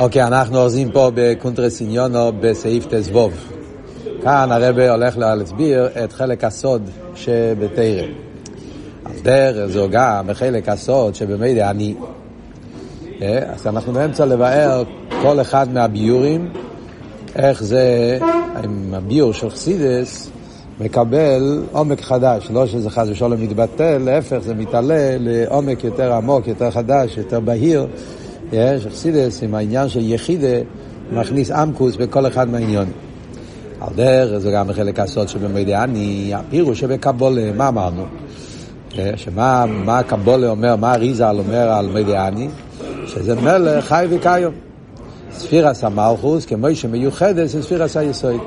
[0.00, 3.32] אוקיי, אנחנו אורזים פה בקונטרס עניונו בסעיף תזבוב.
[4.22, 8.06] כאן הרב הולך להסביר את חלק הסוד שבתרא.
[9.04, 11.94] אז דרך זו גם בחלק הסוד שבמילא אני.
[13.22, 14.82] אה, אז אנחנו באמצע לבאר
[15.22, 16.52] כל אחד מהביורים,
[17.36, 18.18] איך זה,
[18.64, 20.30] עם הביור של חסידס,
[20.80, 26.70] מקבל עומק חדש, לא שזה חס ושלום מתבטל, להפך זה מתעלה לעומק יותר עמוק, יותר
[26.70, 27.86] חדש, יותר בהיר.
[28.52, 30.56] יש אכסידס עם העניין של יחידה
[31.12, 32.92] מכניס עמקוס בכל אחד מהעניונים.
[33.80, 38.04] על דרך זה גם בחלק הסוד שבמדיאני, הפירוש שבקבולה, מה אמרנו?
[39.16, 42.48] שמה מה הקבולה אומר, מה אריזל אומר על מדיאני?
[43.06, 44.54] שזה מלך חי וקיום.
[45.32, 48.40] ספירס המלכוס, כמו שמיוחדת, זה ספירס היסוד.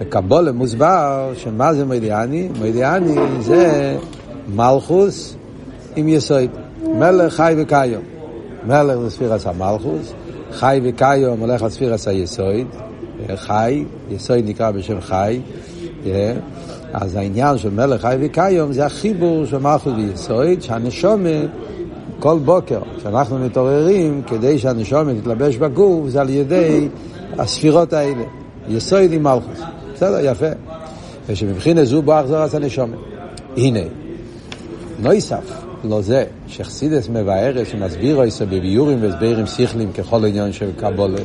[0.00, 2.48] בקבולה מוסבר שמה זה מדיאני?
[2.60, 3.96] מדיאני זה
[4.54, 5.36] מלכוס
[5.96, 6.50] עם יסוד.
[6.98, 8.11] מלך חי וקיום.
[8.66, 10.12] מלך זה ספירס המלכוס,
[10.52, 12.66] חי וקיום הולך לספירס היסוד,
[13.34, 15.40] חי, יסוד נקרא בשם חי,
[16.92, 21.28] אז העניין של מלך חי וקיום זה החיבור של מלכוס ויסוד, שהנשומה
[22.18, 26.88] כל בוקר, כשאנחנו מתעוררים, כדי שהנשומה תתלבש בגוף, זה על ידי
[27.38, 28.24] הספירות האלה,
[28.68, 29.60] יסוד עם מלכוס.
[29.94, 30.46] בסדר, יפה.
[31.26, 32.96] ושמבחינת זו בוא אחזור את הנשומה.
[33.56, 33.80] הנה,
[34.98, 35.61] נויסף.
[35.84, 41.22] לא זה, שחסידס מבארת שמסביר איסו בביורים והסברים שכלים ככל עניין של קבולה,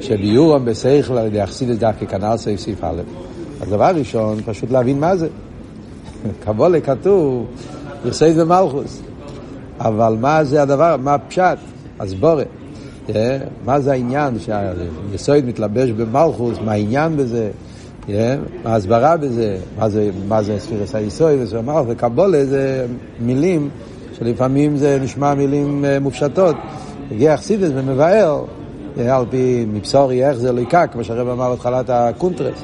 [0.00, 3.02] שביורם בשכל על ידי אכסידס דווקא כנ"ל סעיף סעיף א'.
[3.60, 5.28] אז דבר ראשון, פשוט להבין מה זה.
[6.44, 7.46] קבולה כתוב,
[8.04, 9.02] יחסד במלכוס.
[9.80, 11.58] אבל מה זה הדבר, מה הפשט?
[12.00, 12.46] הסבורת.
[13.64, 17.50] מה זה העניין שהיסוד מתלבש במלכוס, מה העניין בזה?
[18.64, 19.56] ההסברה בזה?
[19.78, 21.38] מה זה, מה זה ספירס היסוד?
[21.86, 22.86] וקבולה זה
[23.20, 23.70] מילים
[24.12, 26.56] שלפעמים זה נשמע מילים מופשטות.
[27.10, 28.44] הגיע אכסידס ומבאר,
[29.10, 32.58] על פי מבשורי איך זה ליקה, כמו שהרב אמר בתחילת הקונטרס,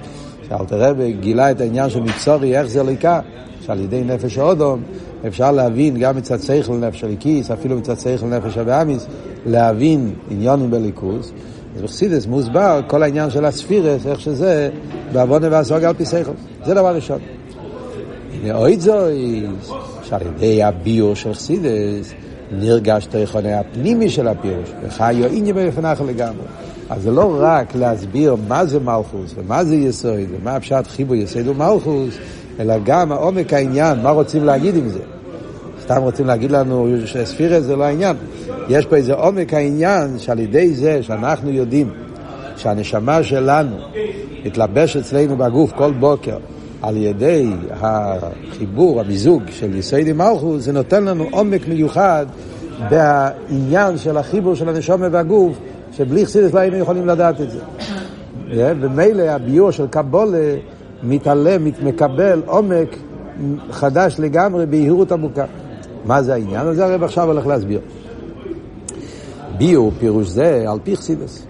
[0.48, 3.20] שאלתר רב גילה את העניין של מבשורי איך זה ליקה,
[3.60, 4.82] שעל ידי נפש האודום
[5.26, 9.06] אפשר להבין גם מצד שכל נפש הליקיס, אפילו מצד שכל נפש הבאמיס,
[9.46, 11.32] להבין עניונים בליכוס.
[11.76, 14.70] אז בחסידס מוסבר כל העניין של הספירס, איך שזה,
[15.12, 16.32] בעוונה והסוג על פי שכל.
[16.64, 17.18] זה דבר ראשון.
[18.32, 19.70] הנה אוי זויס,
[20.02, 22.12] שעל ידי הביור של חסידס,
[22.52, 26.44] נרגש תיכוני הפנימי של הפירוש, וחיו איניה בפניך לגמרי.
[26.90, 31.48] אז זה לא רק להסביר מה זה מלכוס, ומה זה יסוד, ומה הפשט חיבור יסוד
[31.48, 32.14] ומלכוס,
[32.60, 35.00] אלא גם עומק העניין, מה רוצים להגיד עם זה.
[35.90, 38.16] סתם רוצים להגיד לנו שספירה זה לא העניין.
[38.68, 41.90] יש פה איזה עומק העניין שעל ידי זה שאנחנו יודעים
[42.56, 43.76] שהנשמה שלנו
[44.44, 46.36] מתלבש אצלנו בגוף כל בוקר
[46.82, 49.70] על ידי החיבור, המיזוג של
[50.06, 52.26] עם מלכוס, זה נותן לנו עומק מיוחד
[52.90, 55.58] בעניין של החיבור של הנשמה בגוף,
[55.92, 57.60] שבלי חסידס לא היינו יכולים לדעת את זה.
[58.80, 60.54] ומילא הביור של קבולה
[61.02, 62.96] מתעלם, מקבל עומק
[63.70, 65.44] חדש לגמרי בהירות עמוקה.
[66.04, 66.66] מה זה העניין?
[66.66, 67.80] אז זה הרב עכשיו הולך להסביר.
[69.58, 71.46] ביור, פירוש זה, על פי חסידס.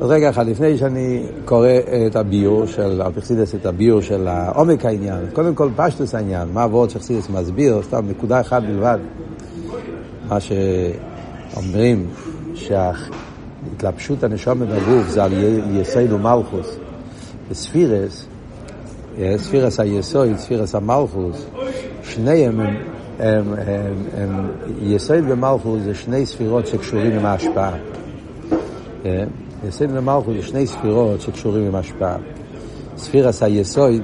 [0.00, 1.68] רגע אחד, לפני שאני קורא
[2.06, 6.48] את הביור של, על פי חסידס, את הביור של עומק העניין, קודם כל פשטוס העניין,
[6.52, 8.98] מה עבוד שחסידס מסביר, סתם נקודה אחת בלבד.
[10.28, 12.06] מה שאומרים,
[12.54, 15.32] שהתלבשות הנשום בגוף זה על
[15.72, 16.76] יסוד ומלכוס.
[17.50, 18.26] בספירס,
[19.36, 21.46] ספירס היסוד, ספירס המלכוס,
[22.02, 22.97] שניהם הם הם, הם, הם,
[24.82, 27.72] יסוד ומלכות זה שני ספירות שקשורים עם ההשפעה.
[29.02, 29.28] כן?
[29.68, 32.16] יסוד ומלכות זה שני ספירות שקשורים עם ההשפעה.
[32.96, 34.02] ספירס היסוד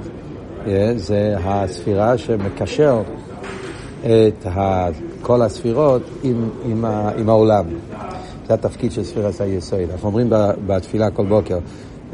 [0.64, 0.92] כן?
[0.96, 3.02] זה הספירה שמקשר
[4.00, 4.46] את
[5.22, 6.84] כל הספירות עם, עם,
[7.18, 7.64] עם העולם.
[8.48, 9.80] זה התפקיד של ספירס היסוד.
[9.92, 10.26] אנחנו אומרים
[10.66, 11.58] בתפילה כל בוקר,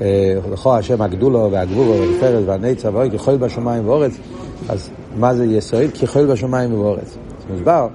[0.00, 4.12] אה, לכו השם הגדולו והגבורו והפרס והנצר ואוי ככל בשמיים ואורץ
[4.68, 5.90] אז מה זה יסוד?
[5.94, 7.16] כיכול בשמיים ובאורץ.
[7.50, 7.88] מוסבר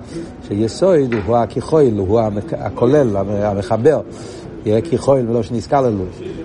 [0.47, 2.21] שיסוד הוא הכיכול, הוא
[2.51, 4.01] הכולל, המחבר.
[4.65, 6.03] יהיה כיכול ולא שנזכר לנו.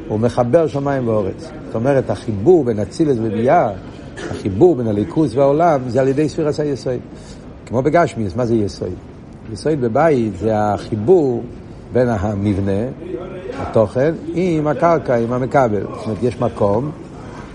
[0.09, 1.51] הוא מחבר שמיים ואורץ.
[1.67, 3.71] זאת אומרת, החיבור בין אצילס וביאה,
[4.31, 6.99] החיבור בין הליכוס והעולם, זה על ידי ספירס היסוד.
[7.67, 8.95] כמו בגשמיס, מה זה יסוד?
[9.53, 11.43] יסוד בבית זה החיבור
[11.93, 12.83] בין המבנה,
[13.57, 15.83] התוכן, עם הקרקע, עם המכבל.
[15.83, 16.91] זאת אומרת, יש מקום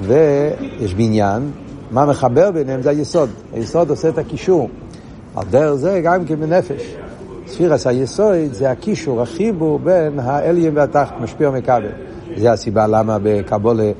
[0.01, 1.51] ויש בניין,
[1.91, 3.29] מה מחבר ביניהם זה היסוד.
[3.53, 4.69] היסוד עושה את הקישור.
[5.35, 6.95] על דרך זה גם כן בנפש.
[7.47, 11.87] ספירס היסוד זה הקישור, החיבור בין האליים והתחת, משפיע ומכבל.
[12.37, 13.91] זה הסיבה למה בקבולה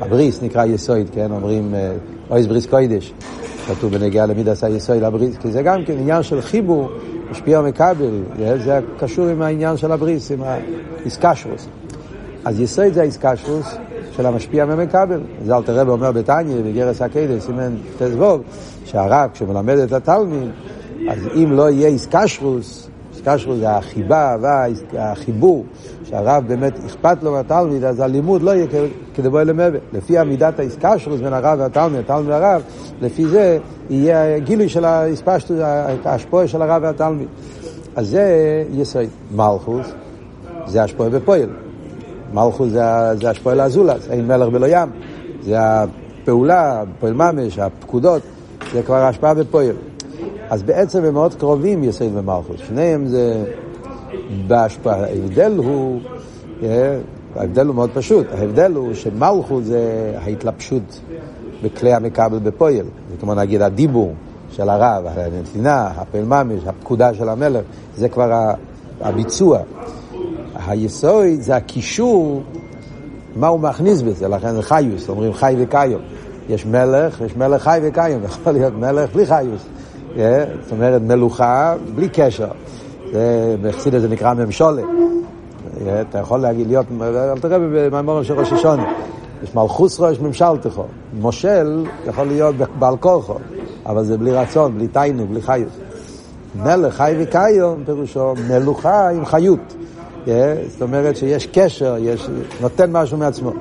[0.00, 1.30] הבריס נקרא יסוד, כן?
[1.30, 1.74] אומרים
[2.30, 3.12] אויס בריס קוידש.
[3.66, 6.88] כתוב בנגיעה למידס היסוד הבריס, כי זה גם כן עניין של חיבור,
[7.30, 8.22] משפיע ומקבל,
[8.64, 11.68] זה קשור עם העניין של הבריס, עם האיסקשרוס.
[12.44, 13.76] אז יסוד זה האיסקשרוס
[14.16, 15.20] של המשפיע ומקבל.
[15.44, 18.40] זה אלתר רב אומר בתניא, בגרס הקדש, סימן תזבוב,
[18.84, 20.50] שהרב, כשמלמד את התלמיד,
[21.08, 24.36] אז אם לא יהיה איסקשרוס, איסקשרוס זה החיבה
[24.92, 25.64] והחיבור,
[26.04, 28.66] שהרב באמת אכפת לו מהתלמיד, אז הלימוד לא יהיה
[29.14, 29.78] כדבו אל המבה.
[29.92, 32.62] לפי עמידת האיסקשרוס בין הרב והתלמיד, התלמיד והרב,
[33.00, 33.58] לפי זה
[33.90, 37.28] יהיה גילוי של ההשפועה של הרב והתלמיד.
[37.96, 39.02] אז זה יסוד.
[39.34, 39.86] מלכוס
[40.66, 41.48] זה השפועה בפועל.
[42.32, 42.82] מלכוס זה,
[43.14, 44.88] זה השפועה לאזולס, אין מלך בלא ים.
[45.42, 48.22] זה הפעולה, פועל ממש, הפקודות,
[48.72, 49.76] זה כבר השפעה בפועל.
[50.50, 52.56] אז בעצם הם מאוד קרובים יסוד ומלכוס.
[52.68, 53.44] שניהם זה
[54.46, 55.04] בהשפעה.
[55.04, 56.00] ההבדל הוא,
[56.62, 56.98] אה,
[57.36, 58.26] ההבדל הוא מאוד פשוט.
[58.32, 61.00] ההבדל הוא שמלכוס זה ההתלבשות
[61.62, 62.86] בכלי המקבל בפועל.
[63.10, 64.14] זאת אומרת, נגיד הדיבור
[64.50, 67.64] של הרב, הנתינה, הפעל ממש, הפקודה של המלך,
[67.96, 68.52] זה כבר
[69.00, 69.58] הביצוע.
[70.66, 72.42] היסוד זה הקישור,
[73.36, 76.02] מה הוא מכניס בזה, לכן זה חיוס, אומרים חי וקיום.
[76.48, 79.62] יש מלך, יש מלך חי וקיום, יכול להיות מלך בלי חיוס.
[80.14, 80.18] Yeah,
[80.62, 82.48] זאת אומרת, מלוכה בלי קשר.
[83.62, 84.82] בחסידה זה נקרא ממשולה.
[84.82, 85.78] Yeah,
[86.08, 88.92] אתה יכול להגיד, להיות, אל תראה במאמרים של ראש השונה.
[89.42, 90.84] יש מלכוס ראש ממשל תכו.
[91.20, 93.34] מושל יכול להיות בעל כורחו,
[93.86, 95.72] אבל זה בלי רצון, בלי תיינו, בלי חיוס.
[96.54, 99.74] מלך חי וקיום פירושו מלוכה עם חיות.
[100.26, 100.30] Yeah,
[100.68, 102.28] זאת אומרת שיש קשר, יש,
[102.60, 103.52] נותן משהו מעצמו.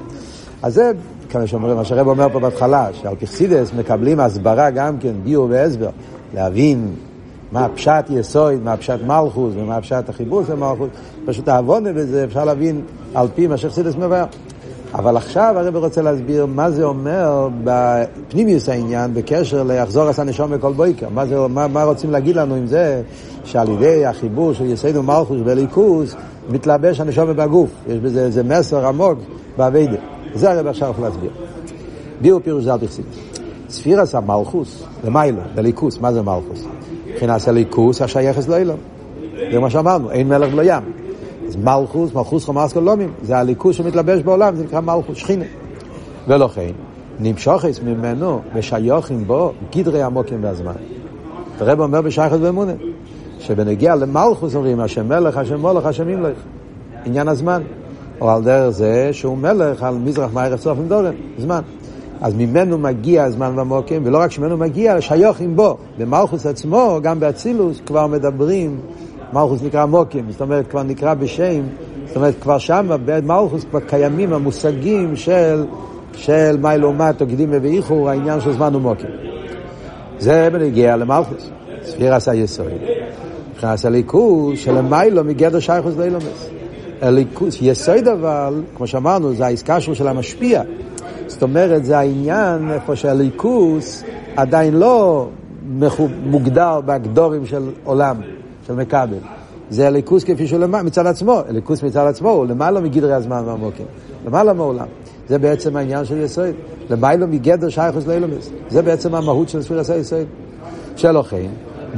[0.61, 0.91] אז זה,
[1.29, 5.89] כמה שאומרים, מה שהרב אומר פה בהתחלה, שעל פרסידס מקבלים הסברה גם כן, ביור והסבר,
[6.33, 6.93] להבין
[7.51, 10.89] מה פשט יסוד, מה פשט מלכוס ומה פשט החיבור של מלכוס.
[11.25, 12.81] פשוט העוונה בזה אפשר להבין
[13.13, 14.25] על פי מה שחסידס מבאר.
[14.93, 20.73] אבל עכשיו הרב רוצה להסביר מה זה אומר בפנימיוס העניין בקשר ליחזור עשה נשום בכל
[20.73, 21.09] בויקר.
[21.09, 23.01] מה, זה, מה, מה רוצים להגיד לנו עם זה
[23.43, 26.15] שעל ידי החיבור של יסוד ומלכוס וליכוס
[26.49, 27.69] מתלבש הנשום בגוף.
[27.87, 29.19] יש בזה איזה מסר עמוק
[29.57, 29.97] באביידה.
[30.33, 31.31] זה הרב עכשיו יכול להסביר.
[32.21, 33.05] ביור פירוש זה אל תכסיד.
[33.69, 36.65] ספירס המלכוס, למיילו, בליכוס, מה זה מלכוס?
[37.07, 38.77] מבחינת הליכוס השייכס לאילום.
[39.51, 40.83] זה מה שאמרנו, אין מלך בלא ים.
[41.47, 45.45] אז מלכוס, מלכוס חומאס קולומים, זה הליכוס שמתלבש בעולם, זה נקרא מלכוס, שכינה.
[46.27, 46.71] ולכן,
[47.19, 50.73] נמשוכס ממנו ושיוכים בו גדרי עמוקים והזמן.
[51.59, 52.73] הרב אומר בשייכת ואמונה,
[53.41, 56.37] שבנגיע למלכוס אומרים, השם מלך, השם מולך, השם ימלך.
[57.05, 57.61] עניין הזמן.
[58.21, 61.61] או על דרך זה שהוא מלך על מזרח מערב סוף עם דורן, זמן.
[62.21, 65.77] אז ממנו מגיע הזמן והמוקים, ולא רק שממנו מגיע, שיוכים בו.
[65.97, 68.79] במלכוס עצמו, גם באצילוס, כבר מדברים,
[69.33, 71.61] מלכוס נקרא מוקים, זאת אומרת, כבר נקרא בשם,
[72.07, 75.65] זאת אומרת, כבר שם, במלכוס כבר קיימים המושגים של,
[76.13, 79.09] של מיילומטו, קדימה ואיחור, העניין של זמן ומוקים.
[80.19, 81.49] זה בנגיע למלכוס,
[81.83, 83.00] ספירס היסוד.
[83.63, 86.49] מבחינת הליכוז שלמיילו מגדר שייכוס לאילומס.
[87.01, 90.61] הליכוז, יסוד אבל, כמו שאמרנו, זה העסקה של המשפיע.
[91.27, 94.03] זאת אומרת, זה העניין איפה שהליכוס
[94.35, 95.27] עדיין לא
[96.25, 98.15] מוגדר בהגדורים של עולם,
[98.67, 99.17] של מכבל.
[99.69, 103.85] זה הליכוס כפי שהוא למעלה, מצד עצמו, הליכוס מצד עצמו הוא למעלה מגדרי הזמן והמוקים,
[104.25, 104.87] למעלה מעולם.
[105.29, 106.55] זה בעצם העניין של יסוד.
[106.89, 108.51] למעלה מגדר שייכוס לאילומס.
[108.69, 110.25] זה בעצם המהות של ספירס היסוד.
[110.95, 111.49] שלא כן,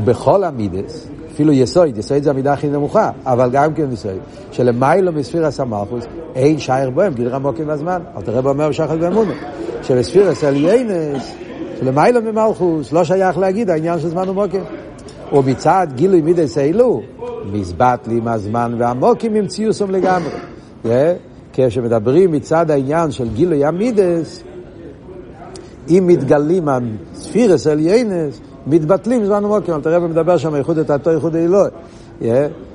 [0.06, 4.18] בכל המידס, אפילו יסוד, יסוד זה המידה הכי נמוכה, אבל גם כן יסוד,
[4.51, 6.03] שלמיילו מספירס המלכוס,
[6.36, 8.01] אין שייר בוהם, גדרה מוקים בזמן.
[8.17, 9.31] אל תראה באומר שחד באמונו,
[9.84, 11.34] שבספירס אליינס,
[11.79, 14.63] שלמיילו ממלכוס, לא שייך להגיד העניין של זמן ומוקים.
[15.34, 17.01] ומצד גילוי מידס אלו,
[17.51, 20.29] מזבט לי מהזמן והמוקים עם ציוסום לגמרי.
[20.86, 20.88] Yeah,
[21.53, 24.43] כשמדברים מצד העניין של גילוי המידס,
[25.89, 31.70] אם מתגלים הספירס אליינס, מתבטלים זמן ומוקר, תראה ומדבר שם איחוד את התו, איחוד האלוהי.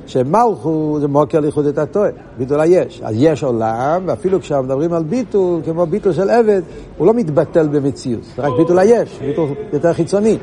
[0.06, 2.00] שמלכו זה מוקר לאיחוד את התו,
[2.38, 3.02] ביטול היש.
[3.04, 6.62] אז יש עולם, ואפילו כשמדברים על ביטול, כמו ביטול של עבד,
[6.96, 10.38] הוא לא מתבטל במציאות, זה רק ביטול היש, ביטול יותר חיצוני.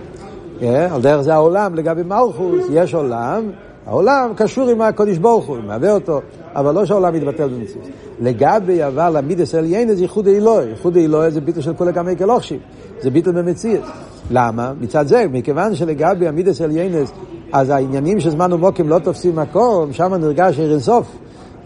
[0.61, 3.43] על דרך זה העולם, לגבי מלכוס, יש עולם,
[3.85, 6.21] העולם קשור עם הקודש ברוך הוא, מהווה אותו,
[6.55, 7.87] אבל לא שהעולם מתבטל במציאות.
[8.21, 12.59] לגבי אבל המידס עליין זה ייחוד אלוהי, ייחוד אלוהי זה ביטול של כל הגמי כלוכשי,
[13.01, 13.83] זה ביטול במציאות.
[14.31, 14.73] למה?
[14.81, 17.11] מצד זה, מכיוון שלגבי המידס עליינס,
[17.51, 21.17] אז העניינים של זמן ומוקים לא תופסים מקום, שם נרגש עיר אינסוף.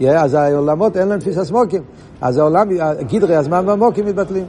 [0.08, 1.82] אז העולמות אין להם תפיסה סמוקים.
[2.20, 2.68] אז העולם,
[3.12, 4.44] גדרי הזמן והמוקים מתבטלים.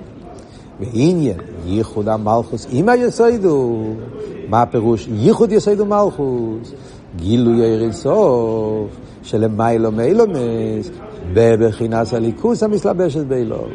[0.80, 3.84] ועניין, ייחוד המלכוס עם היסוידו.
[4.50, 5.08] מה הפירוש?
[5.12, 6.74] ייחוד יסוידו מלכוס.
[7.16, 8.88] גילוי עיר אינסוף,
[9.24, 10.90] שלמיילו מיילומס,
[11.34, 13.70] בבחינס הליכוס המסלבשת באילום.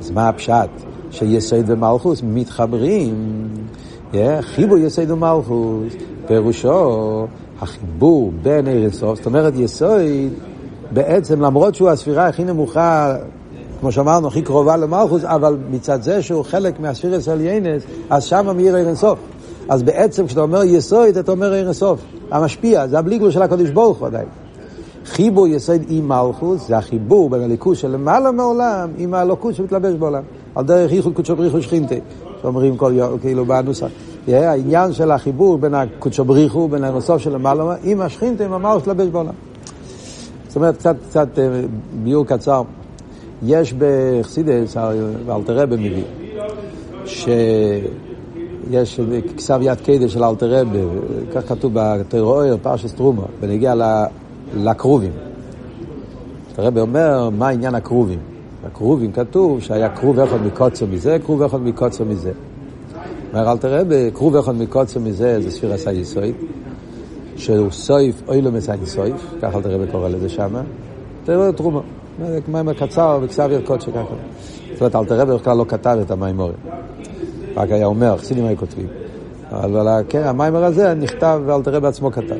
[0.00, 0.70] אז מה הפשט?
[1.16, 3.14] שיסוד ומלכוס מתחברים
[4.40, 5.92] חיבור יסוד ומלכוס,
[6.26, 7.26] פירושו
[7.60, 10.00] החיבור בין עיר אינסוף, זאת אומרת יסוד
[10.90, 13.16] בעצם למרות שהוא הספירה הכי נמוכה,
[13.80, 18.46] כמו שאמרנו, הכי קרובה למלכוס, אבל מצד זה שהוא חלק מהספירה של ינס, אז שם
[18.56, 19.18] מאיר עיר אינסוף.
[19.68, 22.00] אז בעצם כשאתה אומר יסוד, אתה אומר עיר אינסוף.
[22.30, 24.28] המשפיע, זה הבליגלו של הקדוש ברוך הוא עדיין.
[25.04, 30.22] חיבור יסוד עם מלכוס, זה החיבור בין הליכוז למעלה מעולם עם הלוקות שמתלבש בעולם.
[30.56, 32.00] על דרך ייחוד קודשו בריחו שכינתי,
[32.42, 33.86] שאומרים כל יום, כאילו בנוסח.
[34.28, 39.08] העניין של החיבור בין הקודשו בריחו, בין הנוסף של למעלה, עם השכינתי, עם המלכוס מתלבש
[39.08, 39.32] בעולם.
[40.48, 41.60] זאת אומרת, קצת, קצת אה,
[42.02, 42.62] ביור קצר.
[43.42, 44.76] יש בחסידס,
[45.26, 46.02] ואלתרבה מביא,
[47.04, 49.00] שיש
[49.36, 50.80] כסב יד קדש של אלתרבה,
[51.34, 53.74] כך כתוב בטרור, פרשס טרומה, בנגיע
[54.56, 55.12] לקרובים.
[56.50, 58.35] אלתרבה אומר, מה עניין הקרובים?
[58.66, 62.32] הקרובים כתוב שהיה כרוב אחד מקוצר מזה, כרוב אחד מקוצר מזה.
[63.32, 66.34] אומר אלתרבה, כרוב אחד מקוצר מזה זה ספירה סייסויד.
[67.36, 70.62] שהוא סויף אוי מסיים סויף, ככה אלתר רבי קורא לזה שמה,
[71.24, 71.80] תראו תרומה,
[72.48, 74.14] מים קצר וכסב ירקות שככה.
[74.72, 76.56] זאת אומרת, אלתר רבי בכלל לא כתב את המיימורים,
[77.56, 78.86] רק היה אומר, חסידים היו כותבים.
[79.50, 82.36] אבל כן, המיימר הזה נכתב ואלתר רבי עצמו כתב.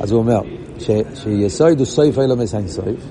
[0.00, 0.40] אז הוא אומר,
[1.14, 3.06] שיסויד הוא סויף אוי מסיים סויף,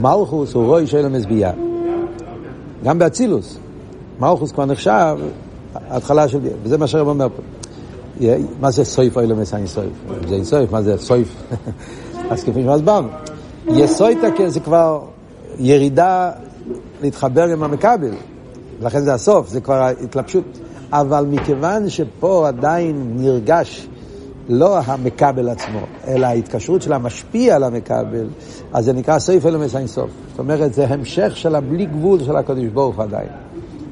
[0.00, 1.52] מלכוס הוא רוי שאילו מזביעה.
[2.84, 3.58] גם באצילוס,
[4.20, 5.18] מלכוס כבר נחשב
[5.74, 6.38] התחלה של...
[6.62, 7.42] וזה מה שהרב אומר פה.
[8.60, 9.92] מה זה סויף אוי למס אין סויף?
[10.28, 11.42] זה אין סויף, מה זה סויף?
[12.30, 13.08] אז כפי שהסברנו.
[13.68, 15.00] יסויטה זה כבר
[15.58, 16.30] ירידה
[17.02, 18.14] להתחבר עם המכבל,
[18.80, 20.44] לכן זה הסוף, זה כבר התלבשות.
[20.92, 23.88] אבל מכיוון שפה עדיין נרגש
[24.48, 28.26] לא המכבל עצמו, אלא ההתקשרות של המשפיע על המכבל,
[28.72, 30.10] אז זה נקרא סויף אלמס אין סוף.
[30.30, 33.28] זאת אומרת, זה המשך של הבלי גבול של הקדוש ברוך עדיין,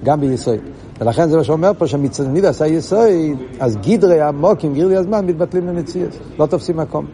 [0.04, 0.58] גם ביסוד.
[1.00, 5.66] ולכן זה מה שאומר פה, שמצד מיד עשה יסוד, אז גידרי עמוקים, גידרי הזמן, מתבטלים
[5.66, 7.06] למציאות, לא תופסים מקום.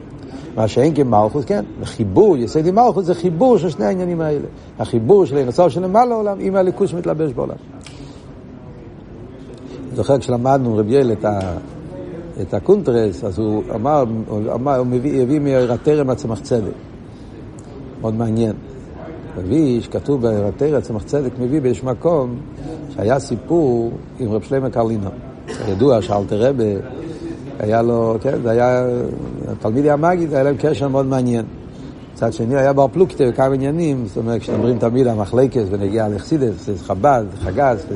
[0.57, 4.47] מה שאין כמלכוס, כן, חיבור, יסוד עם מלכוס זה חיבור של שני העניינים האלה.
[4.79, 7.57] החיבור של אינסוף של למעלה העולם עם הליכוז שמתלבש בעולם.
[9.95, 11.41] זוכר כשלמדנו רבי יל את, ה,
[12.41, 16.73] את הקונטרס, אז הוא אמר, הוא, אמר, הוא מביא, הביא מהרתרם הצמח צדק.
[18.01, 18.53] מאוד מעניין.
[19.39, 22.37] מביא, שכתוב ברתרם הצמח צדק, מביא באיש מקום
[22.95, 25.11] שהיה סיפור עם רב שלמה קרלינו.
[25.69, 26.65] ידוע שאלתר רבה
[27.59, 28.87] היה לו, כן, זה היה,
[29.59, 31.45] תלמידי המגיד, היה להם קשר מאוד מעניין.
[32.13, 37.25] מצד שני היה בר פלוגתא וכמה עניינים, זאת אומרת, כשאומרים תמיד המחלקס ונגיע לחסידס, חב"ד,
[37.41, 37.87] חג"ז,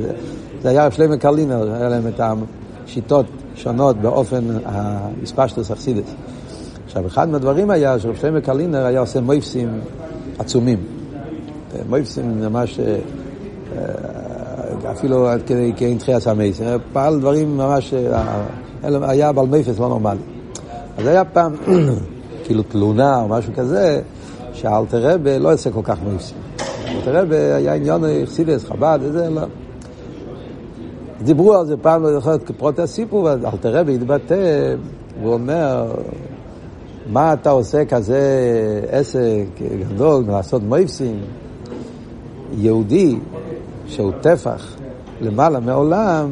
[0.63, 2.21] זה היה רב שלמה קרלינר, היה להם את
[2.87, 6.15] השיטות שונות באופן המספשטוס אכסידס.
[6.87, 9.81] עכשיו, אחד מהדברים היה שרב שלמה קרלינר היה עושה מויפסים
[10.39, 10.79] עצומים.
[11.89, 12.97] מויפסים ממש אה,
[14.93, 16.61] אפילו עד כדי כאין תחייה סמייס,
[16.93, 18.45] פעל דברים ממש, אה,
[18.83, 20.21] היה בעל מפס לא נורמלי.
[20.99, 21.55] אז היה פעם,
[22.45, 24.01] כאילו תלונה או משהו כזה,
[24.53, 26.37] שאלתר רבה לא יוצא כל כך מפסים.
[26.89, 29.43] אלתר רבה היה עניין חסידס, חב"ד, וזה לא.
[31.23, 34.75] דיברו על זה פעם, לא זוכר, כפרוט הסיפור, ואלתר רבה התבטא,
[35.23, 35.95] והוא אומר,
[37.13, 38.21] מה אתה עושה כזה
[38.91, 39.45] עסק
[39.81, 41.21] גדול מלעשות מויפסים?
[42.53, 43.19] יהודי
[43.87, 44.77] שהוא טפח
[45.21, 46.31] למעלה מעולם,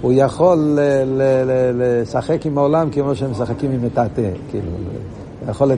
[0.00, 0.78] הוא יכול
[1.74, 4.70] לשחק עם העולם כמו שהם משחקים עם מטאטא, כאילו,
[5.48, 5.72] יכול,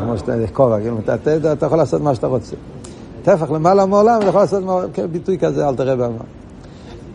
[0.00, 2.56] כמו שאתה, כובע, כאילו מטאטא, אתה יכול לעשות מה שאתה רוצה.
[3.22, 6.24] טפח למעלה מעולם, אתה יכול לעשות כן, ביטוי כזה, אל תראה במה.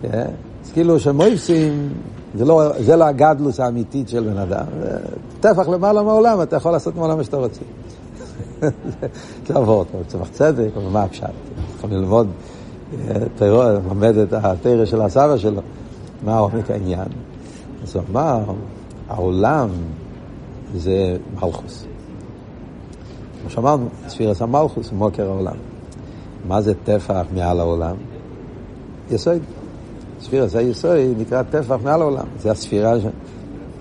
[0.01, 0.25] כן?
[0.69, 1.89] אז כאילו שמויפסים,
[2.35, 4.65] זה לא, זה לא הגדלוס האמיתית של בן אדם.
[5.39, 7.61] טפח למעלה מעולם, אתה יכול לעשות מעולם מה שאתה רוצה.
[9.47, 11.29] זה עבור, צמח צדק, אבל מה הפשט?
[11.77, 12.27] יכולים ללמוד
[13.35, 15.61] תראו, לומד את התרא של הסבא שלו,
[16.25, 17.07] מה עומק העניין.
[17.83, 18.39] אז הוא אמר,
[19.09, 19.69] העולם
[20.75, 21.85] זה מלכוס.
[23.41, 25.55] כמו שאמרנו, ספירס המלכוס הוא מוקר העולם.
[26.47, 27.95] מה זה טפח מעל העולם?
[29.11, 29.41] יסוד.
[30.21, 32.25] ספירס היסוד נקרא טפח מעל העולם.
[32.41, 33.03] זה הספירה ש...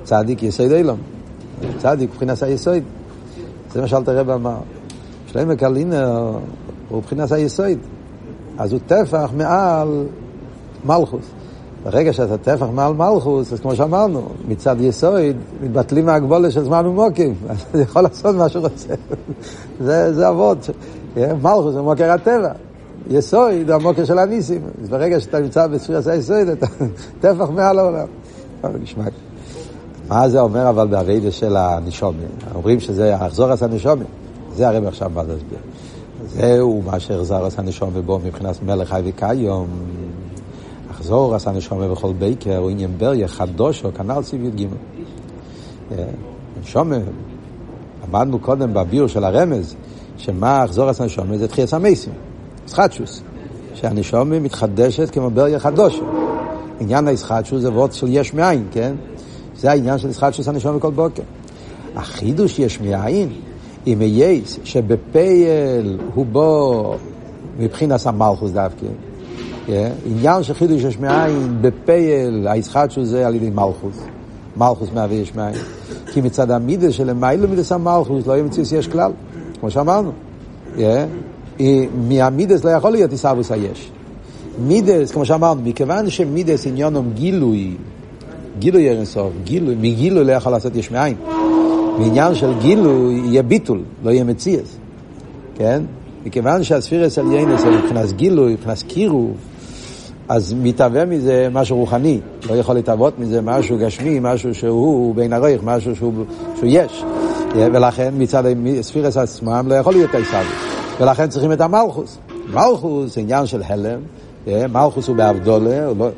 [0.04, 0.98] צדיק יסוד אילום.
[1.78, 2.82] צדיק מבחינת היסוד.
[3.72, 4.56] זה מה שאלת הרב אמר.
[5.26, 6.32] שלמה קלינר
[6.88, 7.78] הוא מבחינת היסוד.
[8.58, 10.06] אז הוא טפח מעל
[10.84, 11.24] מלכוס.
[11.84, 17.34] ברגע שאתה טפח מעל מלכוס, אז כמו שאמרנו, מצד יסוד מתבטלים מהגבולה של זמן ומוקים,
[17.48, 18.94] אז יכול לעשות מה שהוא רוצה.
[19.86, 20.70] זה, זה אבות.
[21.14, 21.36] כן?
[21.42, 22.52] מלכוס זה מוקר הטבע.
[23.10, 24.62] יסוד זה המוקר של הניסים.
[24.82, 26.66] אז ברגע שאתה נמצא בספירת היסוד, אתה
[27.20, 28.06] טפח מעל העולם.
[28.82, 29.04] נשמע.
[30.08, 32.28] מה זה אומר אבל בעבידה של הנשומים?
[32.54, 34.06] אומרים שזה החזור עשה נשומים.
[34.54, 35.58] זה הרב עכשיו בא להסביר.
[36.26, 39.66] זהו מה שהחזר עשה נשום ובו מבחינת מלך חי וקיום.
[40.90, 44.66] אחזור עשה נשומה בכל בייקר, הוא עניין בריה חדושו, כנ"ל ציב י"ג.
[46.62, 46.96] נשומה,
[48.08, 49.74] למדנו קודם בביור של הרמז,
[50.16, 52.12] שמה אחזור עשה נשומה זה תחיית המייסים,
[52.68, 53.22] סחטשוס,
[53.74, 56.04] שהנשומה מתחדשת כמו בריה חדושו.
[56.80, 58.94] עניין הישחטשוס זה וורד של יש מאין, כן?
[59.56, 61.22] זה העניין של ישחטשוס הנשומה בכל בוקר.
[61.96, 63.28] החידוש יש מאין,
[63.86, 66.94] אם יש שבפייל הוא בו
[67.58, 68.86] מבחינת המלכוס דווקא.
[70.06, 73.96] עניין של חידוש יש מאין בפייל, הישחטשוס זה על ידי מלכוס.
[74.56, 75.54] מלכוס מהווה יש מאין.
[76.12, 79.12] כי מצד המידס של מיילו מידס המלכוס לא יהיה מציאוס יש כלל,
[79.60, 80.12] כמו שאמרנו.
[82.08, 83.90] מהמידס לא יכול להיות עיסאוויס היש.
[84.66, 87.74] מידס, כמו שאמרנו, מכיוון שמידס עניונם גילוי,
[88.58, 91.14] גילוי אינסוף, גילוי, מגילוי לא יכול לעשות יש מאין.
[91.98, 94.76] מעניין של גילוי יהיה ביטול, לא יהיה מציאס.
[95.56, 95.82] כן?
[96.26, 99.36] מכיוון שהספירס עליינס זה מבחינת גילוי, מבחינת קירוב,
[100.28, 105.62] אז מתהווה מזה משהו רוחני, לא יכול להתהוות מזה משהו גשמי, משהו שהוא בין הרייך,
[105.64, 106.12] משהו שהוא,
[106.56, 107.04] שהוא יש.
[107.54, 108.42] ולכן מצד
[108.78, 110.67] הספירס עצמם לא יכול להיות עיסאווי.
[111.00, 112.18] ולכן צריכים את המלכוס.
[112.48, 114.00] מלכוס זה עניין של הלם,
[114.46, 116.08] מלכוס הוא באבדולה, לא,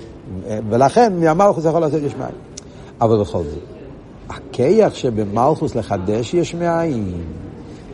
[0.70, 2.34] ולכן מהמלכוס יכול לעשות יש מים.
[3.00, 3.62] אבל בכל זאת,
[4.28, 7.12] הכיח שבמלכוס לחדש יש מאין.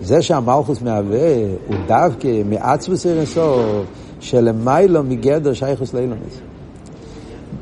[0.00, 3.61] זה שהמלכוס מהווה הוא דווקא מעצבוס אינסוף
[4.21, 6.40] שלמיילו מגדר שייכוס לאילומס.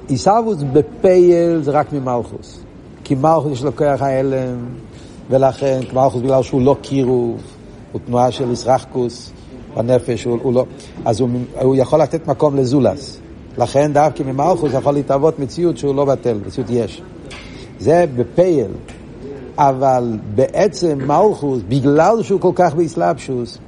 [0.09, 2.61] עיסאוווס בפייל זה רק ממלכוס.
[3.05, 4.57] כי מלכוס יש לו כוח ההלם,
[5.31, 7.41] ולכן מלכוס בגלל שהוא לא קירוב,
[7.95, 9.33] הוא תנועה של ישרחקוס
[9.77, 10.67] בנפש, הוא, הוא לא,
[11.05, 11.29] אז הוא,
[11.63, 13.19] הוא יכול לתת מקום לזולס.
[13.59, 17.03] לכן דווקא ממלכוס יכול להתאבות מציאות שהוא לא בטל, מציאות יש.
[17.79, 18.71] זה בפייל.
[19.59, 23.59] אבל בעצם מלכוס, בגלל שהוא כל כך באסלאפשוס,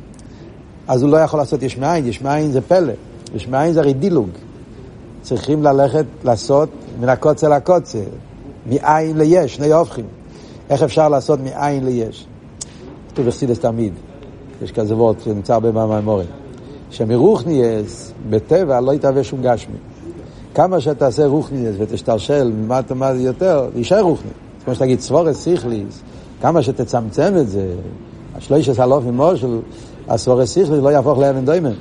[0.88, 2.92] אז הוא לא יכול לעשות יש מאין, יש מאין זה פלא,
[3.34, 4.28] יש מאין זה הרי דילוג.
[5.22, 6.68] צריכים ללכת לעשות
[7.00, 8.04] מן הקוצר לקוצר,
[8.66, 10.04] מאין ליש, שני הופכים.
[10.70, 12.26] איך אפשר לעשות מאין ליש?
[13.08, 13.92] כתוב אכסידס תמיד,
[14.62, 16.26] יש כזה וורט שנמצא הרבה מהמימורים.
[16.90, 19.76] שמרוחניאס בטבע לא יתהווה שום גשמי.
[20.54, 22.52] כמה שתעשה רוחניאס ותשתרשל
[22.94, 24.36] מה יותר, יישאר רוחניאס.
[24.64, 26.02] כמו שתגיד סבורס סיכליס,
[26.42, 27.66] כמה שתצמצם את זה,
[28.34, 29.58] השלוש אלוף ממושל,
[30.08, 31.72] הסבורס סיכליס לא יהפוך לאבן דוימן.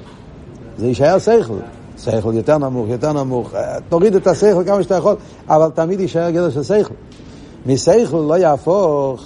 [0.78, 1.54] זה יישאר שכל.
[1.98, 3.54] שכל יותר נמוך, יותר נמוך,
[3.90, 5.16] תוריד את השכל כמה שאתה יכול,
[5.48, 6.94] אבל תמיד יישאר גדר של שכל.
[7.66, 9.26] משכל לא יהפוך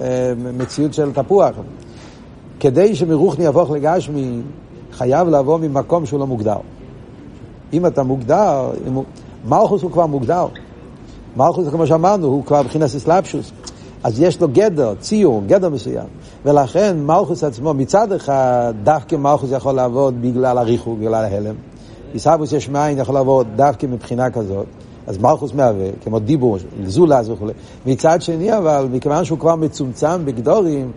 [0.00, 1.50] אה, מציאות של תפוח.
[2.60, 4.40] כדי שמרוחני יהפוך לגשמי,
[4.92, 6.56] חייב לבוא ממקום שהוא לא מוגדר.
[7.72, 8.98] אם אתה מוגדר, אם.
[9.48, 10.46] מלכוס הוא כבר מוגדר.
[11.36, 13.52] מלכוס, כמו שאמרנו, הוא כבר מבחינת אסלאפשוס.
[14.04, 16.06] אז יש לו גדר, ציור, גדר מסוים.
[16.44, 21.54] ולכן מלכוס עצמו, מצד אחד, דווקא מלכוס יכול לעבוד בגלל הריחוק, בגלל ההלם.
[22.12, 24.66] עיסאוויס יש מאין יכול לעבוד דווקא מבחינה כזאת.
[25.06, 27.46] אז מלכוס מהווה, כמו דיבור, זולז וכו'.
[27.86, 30.90] מצד שני, אבל, מכיוון שהוא כבר מצומצם בגדורים,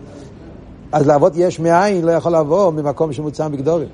[0.93, 3.87] אז לעבוד יש מאין לא יכול לבוא ממקום שמוצם בגדורים.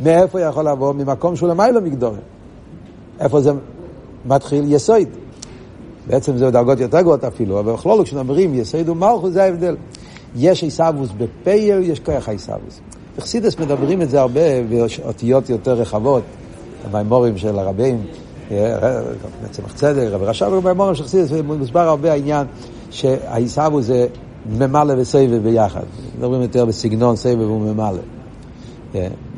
[0.00, 0.92] מאיפה יכול לבוא?
[0.92, 2.20] ממקום שהוא למעלה מגדורים.
[3.20, 3.52] איפה זה
[4.26, 4.72] מתחיל?
[4.72, 5.08] יסויד.
[6.06, 9.76] בעצם זה דרגות יותר גבוהות אפילו, אבל בכלול כשאומרים יסויד ומלכוס זה ההבדל.
[10.36, 12.80] יש עיסאוווס בפייל, יש כוח עיסאוווס.
[13.18, 16.22] אכסידס מדברים את זה הרבה באותיות יותר רחבות,
[16.90, 18.02] במימורים של הרבים,
[19.50, 22.46] צמח צדק, רבי רשב, במימורים של אכסידס, מוסבר הרבה העניין
[22.90, 24.06] שהעיסאוווס זה
[24.46, 25.82] ממלא וסבב ביחד.
[26.18, 28.02] מדברים יותר בסגנון סבב וממלא.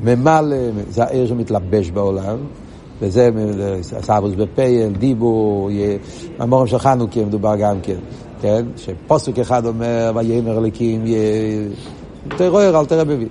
[0.02, 0.56] ממלא
[0.90, 2.36] זה העיר שמתלבש בעולם,
[3.00, 3.28] וזה
[3.82, 5.70] סבוס בפייל, דיבור,
[6.38, 7.98] המורים של חנוכה מדובר גם כן,
[8.40, 8.64] כן?
[8.76, 11.04] שפוסק אחד אומר ויאמר אליקים,
[12.36, 13.26] תראה אל תראה מביא.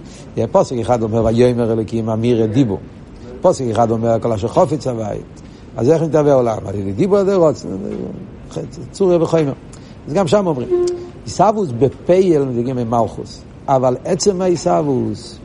[0.51, 2.79] פוסק אחד אומר ויאמר אליקים אמיר דיבור.
[3.41, 5.41] פוסק אחד אומר כל אשר חופץ הבית.
[5.77, 6.57] אז איך נתהווה עולם?
[6.65, 7.65] על דיבור הזה רוצ,
[8.91, 9.53] צוריה וחיימר.
[10.07, 10.67] אז גם שם אומרים.
[11.25, 15.39] עיסאוווס בפייל מדברים עם מלכוס, אבל עצם העיסאוווס,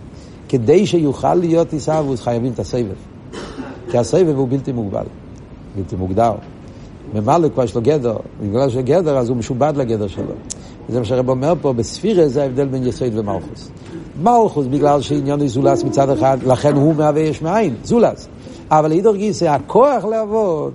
[0.48, 2.94] כדי שיוכל להיות עיסאוווס חייבים את הסבב.
[3.90, 5.04] כי הסבב הוא בלתי מוגבל,
[5.76, 6.32] בלתי מוגדר.
[7.14, 10.32] ממלא כבר יש לו גדר, בגלל שיש גדר אז הוא משובד לגדר שלו.
[10.88, 13.70] וזה מה שהרב אומר פה, בספירה זה ההבדל בין יסוד ומלכוס.
[14.22, 18.28] מלכוס בגלל שעניין היא זולס מצד אחד, לכן הוא מהווה יש מאין, זולס.
[18.70, 20.72] אבל אידור גיסא, הכוח לעבוד,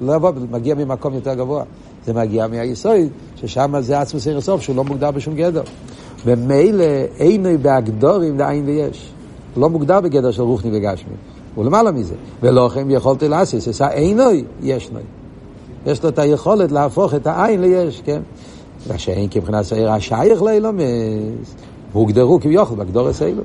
[0.00, 1.64] לעבוד, מגיע ממקום יותר גבוה.
[2.06, 5.62] זה מגיע מהיסוד, ששם זה עצמוס עיר הסוף, שהוא לא מוגדר בשום גדר.
[6.24, 6.84] ומילא
[7.18, 9.12] אינו בהגדורים לעין ויש.
[9.54, 11.14] הוא לא מוגדר בגדר של רוחני וגשמי.
[11.54, 12.14] הוא למעלה מזה.
[12.42, 15.02] ולכם יכולתי לעשות, עשה אינוי, יש נוי.
[15.86, 18.20] יש לו את היכולת להפוך את העין ליש, כן?
[18.88, 21.54] מה שאין כבחינת שעיר השייך לאילומס,
[21.92, 23.42] והוגדרו כביכול בגדור אצלו.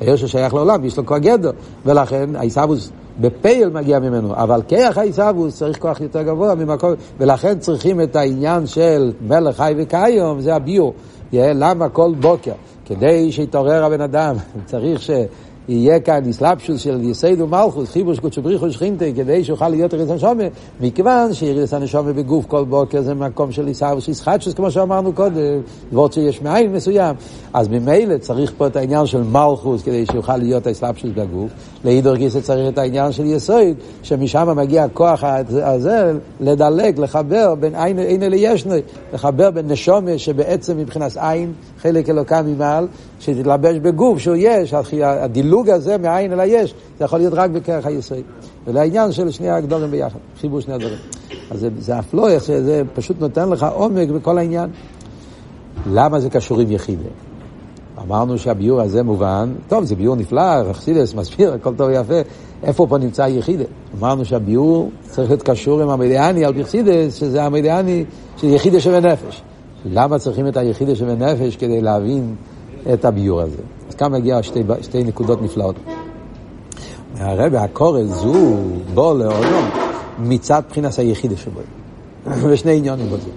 [0.00, 1.50] העיר ששייך לעולם, יש לו כבר גדר,
[1.86, 2.90] ולכן העיסאוווס
[3.20, 8.66] בפייל מגיע ממנו, אבל כיח העיסאוווס צריך כוח יותר גבוה ממקום, ולכן צריכים את העניין
[8.66, 10.94] של מלך חי וקיום, זה הביור.
[11.32, 12.52] למה כל בוקר?
[12.84, 14.36] כדי שיתעורר הבן אדם,
[14.70, 15.10] צריך ש...
[15.68, 20.44] יהיה כאן איסלאפשוס של יסייד ומלכוס, חיבוש קודשו בריחו שכינתי, כדי שיוכל להיות ירידת הנשומה,
[20.80, 25.34] מכיוון שירידת הנשומה בגוף כל בוקר זה מקום של עיסאוויס איסחטשוס, כמו שאמרנו קודם,
[25.90, 27.16] דברות שיש מאין מסוים.
[27.54, 31.50] אז ממילא צריך פה את העניין של מלכוס, כדי שיוכל להיות האיסלאפשוס בגוף.
[31.84, 37.98] לאידור גיסא צריך את העניין של יסויד, שמשם מגיע הכוח הזה לדלג, לחבר בין עין,
[37.98, 38.80] אלי ישני,
[39.12, 41.52] לחבר בין נשומה שבעצם מבחינת עין,
[41.82, 42.86] חלק אלוקה ממעל,
[43.20, 48.18] שתתלבש בגוף שהוא יש, הדילוג הזה מאין אל היש, זה יכול להיות רק בכרך היסוד.
[48.66, 50.98] ולעניין של שני הגדולים ביחד, חיבור שני הדברים.
[51.50, 54.70] אז זה, זה אפלויך, זה פשוט נותן לך עומק בכל העניין.
[55.86, 57.08] למה זה קשור עם יחידה?
[58.02, 62.20] אמרנו שהביור הזה מובן, טוב, זה ביור נפלא, רחסידס מסביר, הכל טוב ויפה,
[62.62, 63.64] איפה פה נמצא היחידה?
[64.00, 68.04] אמרנו שהביור צריך להיות קשור עם המדיאני על פרסידס, שזה המדיאני
[68.36, 69.42] של יחידה שבנפש.
[69.84, 72.34] למה צריכים את היחידה שבנפש כדי להבין
[72.94, 73.62] את הביור הזה?
[73.88, 75.76] אז כאן מגיע שתי, שתי נקודות נפלאות.
[77.16, 78.56] הרבי הקורא זו
[78.94, 79.70] בו לעולם
[80.18, 81.60] מצד בחינת היחידה שבו.
[82.50, 83.30] ושני עניונים בזה.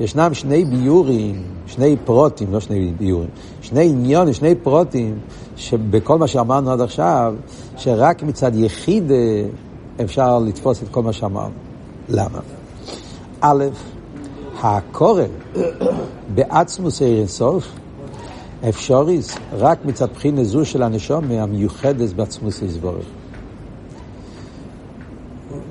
[0.00, 3.28] ישנם שני ביורים, שני פרוטים, לא שני ביורים,
[3.60, 5.18] שני עניונים, שני פרוטים,
[5.56, 7.34] שבכל מה שאמרנו עד עכשיו,
[7.76, 9.12] שרק מצד יחיד
[10.04, 11.54] אפשר לתפוס את כל מה שאמרנו.
[12.08, 12.38] למה?
[13.40, 13.64] א',
[14.60, 15.22] הקורא
[16.34, 17.72] בעצמוס אירסוף,
[18.68, 23.04] אפשריס רק מצד בחינה זו של הנשום המיוחדת בעצמוס יסבורך.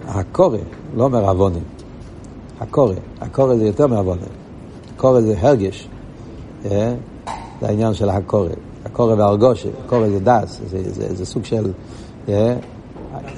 [0.07, 0.57] הקורא,
[0.95, 1.63] לא אומר עוונים.
[2.59, 4.21] הקורא, הקורא זה יותר מעוונה.
[4.95, 5.87] הקורא זה הרגש.
[6.65, 6.93] אה?
[7.61, 8.49] זה העניין של הקורא.
[8.85, 11.71] הקורא והרגושה, הקורא זה דס, זה, זה, זה סוג של...
[12.29, 12.55] אה?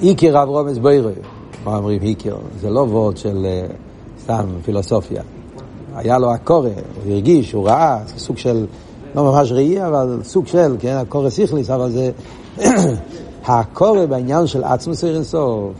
[0.02, 1.12] איקר רב רומז בוירוי,
[1.64, 2.36] מה אומרים איקר?
[2.60, 3.66] זה לא וורד של אה,
[4.22, 5.22] סתם פילוסופיה.
[5.94, 6.68] היה לו הקורא,
[7.04, 8.66] הוא הרגיש, הוא ראה, זה סוג של,
[9.14, 12.10] לא ממש ראי, אבל סוג של, כן, הקורא סיכליס, אבל זה...
[13.44, 15.72] הקורא בעניין של עצמוס אירסוף,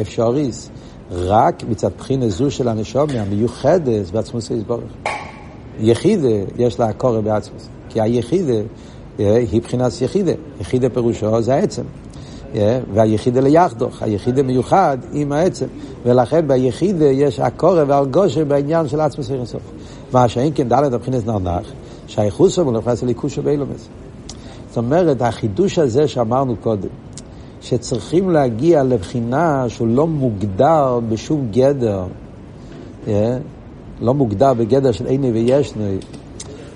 [0.00, 0.70] אפשריס,
[1.10, 4.92] רק מצד בחינה זו של הנשום המיוחדת בעצמוס יסבורך.
[5.80, 8.52] יחידה יש לה קורא בעצמוס, כי היחידה
[9.20, 10.32] אה, היא בחינת יחידה.
[10.60, 11.82] יחידה פירושו זה העצם.
[12.54, 15.66] אה, והיחידה ליחדוך, היחידה מיוחד עם העצם.
[16.04, 19.62] ולכן ביחידה יש הקורא והרגושה בעניין של עצמוס אינסוף.
[20.12, 21.72] מה שאין כן דלת הבחינס נרנח,
[22.08, 23.88] שהייחוס שלו נכנס לליכוש באילומס.
[24.68, 26.88] זאת אומרת, החידוש הזה שאמרנו קודם,
[27.60, 32.04] שצריכים להגיע לבחינה שהוא לא מוגדר בשום גדר,
[33.06, 33.10] yeah,
[34.00, 35.96] לא מוגדר בגדר של עיני וישני,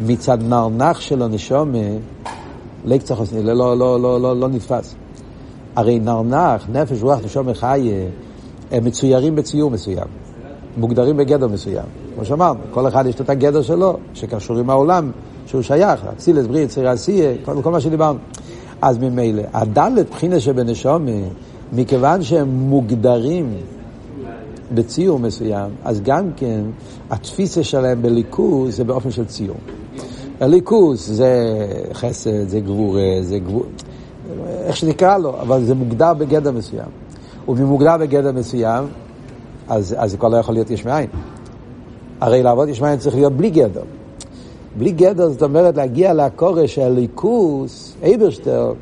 [0.06, 1.78] מצד נרנח של הנשומה,
[2.84, 4.94] לקצח לא, לא, לא, לא, לא, לא נתפס.
[5.76, 8.08] הרי נרנח, נפש, רוח, נשום חיה,
[8.70, 10.06] הם מצוירים בציור מסוים,
[10.76, 12.01] מוגדרים בגדר מסוים.
[12.14, 15.10] כמו שאמרנו, כל אחד יש את הגדר שלו, שקשור עם העולם,
[15.46, 18.18] שהוא שייך, אצילס, ברית, צירי עשייה, כל, כל מה שדיברנו.
[18.82, 21.10] אז ממילא, הדלת בחינה שבנשומה,
[21.72, 23.54] מכיוון שהם מוגדרים
[24.74, 26.60] בציור מסוים, אז גם כן
[27.10, 29.56] התפיסה שלהם בליכוז זה באופן של ציור.
[30.40, 31.56] הליכוז זה
[31.92, 33.64] חסד, זה גבורה, זה גבור...
[34.64, 36.88] איך שנקרא לו, אבל זה מוגדר בגדר מסוים.
[37.48, 38.84] וממוגדר בגדר מסוים,
[39.68, 41.06] אז זה כבר לא יכול להיות יש מאין.
[42.22, 43.82] הרי לעבוד יש מאין צריך להיות בלי גדר.
[44.78, 48.72] בלי גדר זאת אומרת להגיע לקורש של ליכוס, אייברשטר,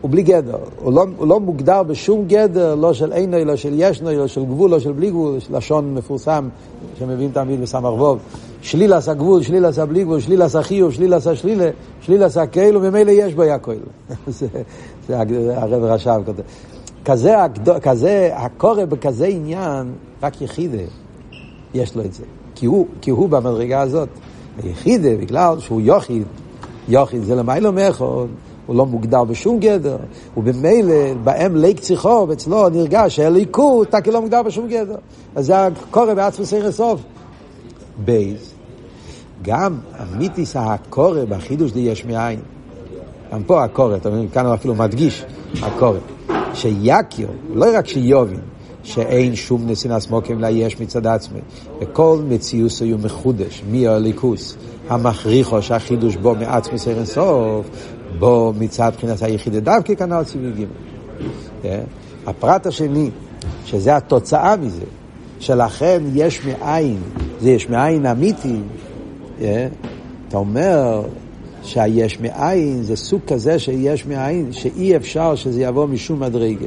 [0.00, 3.72] הוא בלי גדר, הוא לא, הוא לא מוגדר בשום גדר, לא של עיני, לא של
[3.76, 6.48] ישנו, לא של גבול, לא של בלי גבול, של לשון מפורסם
[6.98, 8.18] שמביאים תמיד בסמ"ך ווב.
[8.62, 12.46] שליל עשה גבול, שליל עשה בלי גבול, שליל עשה חיוב, שליל עשה שלילה, שליל עשה
[12.46, 13.86] כאילו, ממילא יש בו כאילו.
[14.26, 14.46] זה,
[15.08, 15.18] זה
[15.58, 16.42] הרב רש"ב כותב.
[17.04, 17.34] כזה,
[17.82, 21.07] כזה, הקורא בכזה עניין, רק יחידה
[21.78, 22.24] יש לו את זה.
[22.54, 24.08] כי הוא, כי הוא במדרגה הזאת.
[24.62, 26.22] היחידה, בגלל שהוא יוחיד,
[26.88, 28.28] יוחיד זה למיילו מאחוד,
[28.66, 29.96] הוא לא מוגדר בשום גדר,
[30.36, 34.96] ובמילא בהם ליק צריכו, ואצלו נרגש שהליקות, כי לא מוגדר בשום גדר.
[35.34, 37.00] אז זה הקורא בעצמו סיר סוף.
[38.04, 38.52] בייז,
[39.42, 42.40] גם המיתיס הקורא בחידוש די יש מאין.
[43.32, 45.24] גם פה הקורא, אתה מבין, כאן הוא אפילו מדגיש,
[45.62, 45.98] הקורא.
[46.54, 48.40] שיקיו, לא רק שיובין,
[48.88, 51.40] שאין שום נסינס מוקים לה יש מצד עצמי.
[51.80, 54.56] וכל מציוס הוא מחודש, מי הליכוס,
[54.88, 57.66] המכריחו שהחידוש בו מעצמי סרן סוף,
[58.18, 60.64] בו מצד בחינת היחידה דווקא כנ"ל ציווי ג'.
[61.62, 61.84] כן?
[62.26, 63.10] הפרט השני,
[63.64, 64.84] שזה התוצאה מזה,
[65.40, 66.96] שלכן יש מאין,
[67.40, 68.56] זה יש מאין אמיתי,
[69.38, 69.68] כן?
[70.28, 71.02] אתה אומר,
[71.62, 76.66] שהיש מאין זה סוג כזה של יש מאין, שאי אפשר שזה יבוא משום מדרגה.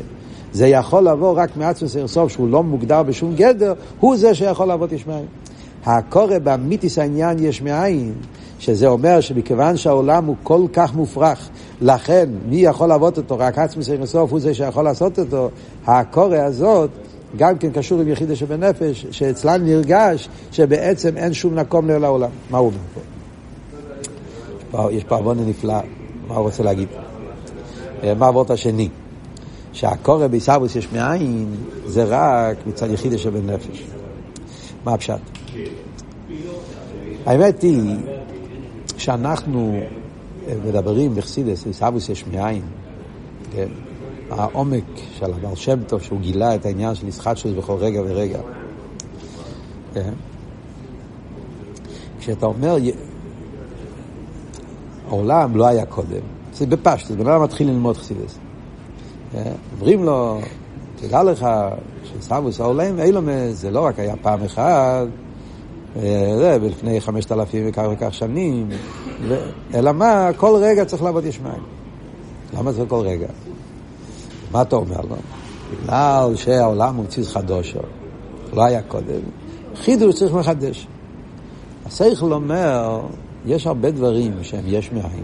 [0.54, 4.94] זה יכול לבוא רק מעצמוס סוף שהוא לא מוגדר בשום גדר, הוא זה שיכול לעבוד
[4.94, 5.26] יש מאין.
[5.86, 8.14] הקורא באמיתיס העניין יש מאין,
[8.60, 11.50] שזה אומר שמכיוון שהעולם הוא כל כך מופרך,
[11.82, 13.40] לכן מי יכול לעבוד אותו?
[13.40, 15.50] רק עצמוס סוף הוא זה שיכול לעשות אותו.
[15.88, 16.90] הקורא הזאת
[17.38, 22.30] גם כן קשור עם יחידה שבנפש, שאצלן נרגש שבעצם אין שום מקום לעולם.
[22.50, 24.92] מה הוא אומר פה?
[24.92, 25.80] יש פה עוון נפלא,
[26.28, 26.88] מה הוא רוצה להגיד?
[28.18, 28.90] מה העבוד השני?
[29.74, 31.56] שהקורא בעיסאוויס יש מאין
[31.86, 33.84] זה רק מצד יחידה שבנפש.
[34.86, 35.20] מה הפשט?
[37.26, 37.96] האמת היא
[38.98, 39.80] שאנחנו
[40.66, 42.62] מדברים בחסידס, עיסאוויס יש מאין,
[43.52, 43.68] כן?
[44.30, 44.84] העומק
[45.20, 48.40] של הבעל שם טוב, שהוא גילה את העניין של ישחטשוס בכל רגע ורגע.
[49.94, 50.14] כן?
[52.20, 52.78] כשאתה אומר,
[55.08, 56.22] העולם לא היה קודם,
[56.54, 58.38] זה בפשטוס, בן אדם מתחיל ללמוד חסידס.
[59.74, 60.40] אומרים לו,
[60.96, 61.48] תדע לך
[62.04, 65.08] שסבוס העולם אילומס זה לא רק היה פעם אחת,
[65.96, 68.70] אה, זה לפני חמשת אלפים וכך וכך שנים,
[69.74, 71.64] אלא מה, כל רגע צריך לעבוד יש מים.
[72.54, 73.28] למה זה כל רגע?
[74.52, 75.16] מה אתה אומר לו?
[75.84, 77.80] בגלל שהעולם מציץ חדושו,
[78.54, 79.22] לא היה קודם,
[79.76, 80.88] חידוש צריך מחדש.
[81.86, 83.02] השכל אומר,
[83.46, 85.24] יש הרבה דברים שהם יש מאין.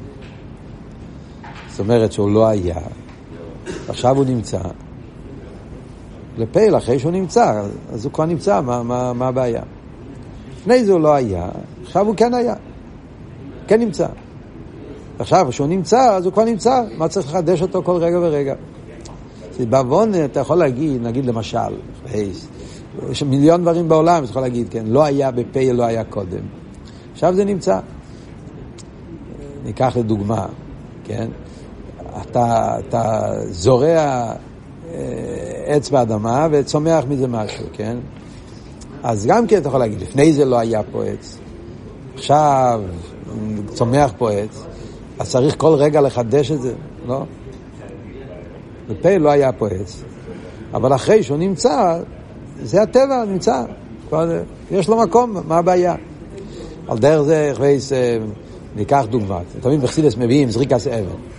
[1.70, 2.80] זאת אומרת שהוא לא היה,
[3.90, 4.60] עכשיו הוא נמצא.
[6.38, 7.62] לפייל, אחרי שהוא נמצא,
[7.94, 9.62] אז הוא כבר נמצא, מה, מה, מה הבעיה?
[10.58, 11.50] לפני זה הוא לא היה,
[11.84, 12.54] עכשיו הוא כן היה,
[13.68, 14.08] כן נמצא.
[15.20, 18.54] עכשיו, כשהוא נמצא, אז הוא כבר נמצא, מה צריך לחדש אותו כל רגע ורגע?
[19.70, 21.58] בעוון אתה יכול להגיד, נגיד למשל,
[23.10, 26.40] יש מיליון דברים בעולם, אתה יכול להגיד, כן, לא היה בפה, לא היה קודם.
[27.14, 27.80] עכשיו זה נמצא.
[29.64, 30.46] ניקח לדוגמה,
[31.04, 31.28] כן,
[32.22, 34.34] אתה, אתה זורע
[34.94, 37.98] אה, עץ באדמה וצומח מזה משהו, כן?
[39.04, 41.38] אז גם כן אתה יכול להגיד, לפני זה לא היה פה עץ,
[42.16, 42.82] עכשיו
[43.74, 44.64] צומח פה עץ,
[45.20, 46.74] אז צריך כל רגע לחדש את זה,
[47.08, 47.24] לא?
[48.90, 50.04] בפה לא היה פה עץ,
[50.74, 52.00] אבל אחרי שהוא נמצא,
[52.64, 53.64] זה הטבע, נמצא,
[54.10, 55.96] כבר יש לו מקום, מה הבעיה?
[56.88, 58.18] על דרך זה, חווייס, אה,
[58.76, 61.37] ניקח דוגמא, תמיד בחסידס מביאים זריקס אבן.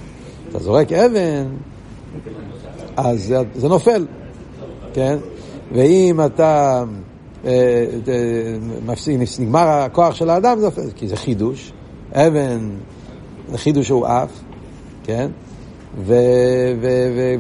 [0.51, 1.47] אתה זורק אבן,
[2.97, 4.07] אז זה, זה נופל,
[4.95, 5.17] כן?
[5.73, 6.85] ואם אתה
[7.45, 7.51] אה,
[8.09, 8.57] אה,
[8.87, 11.73] מפסיק, נגמר הכוח של האדם, זה נופל, כי זה חידוש.
[12.13, 12.59] אבן,
[13.57, 14.31] חידוש שהוא עף,
[15.05, 15.31] כן?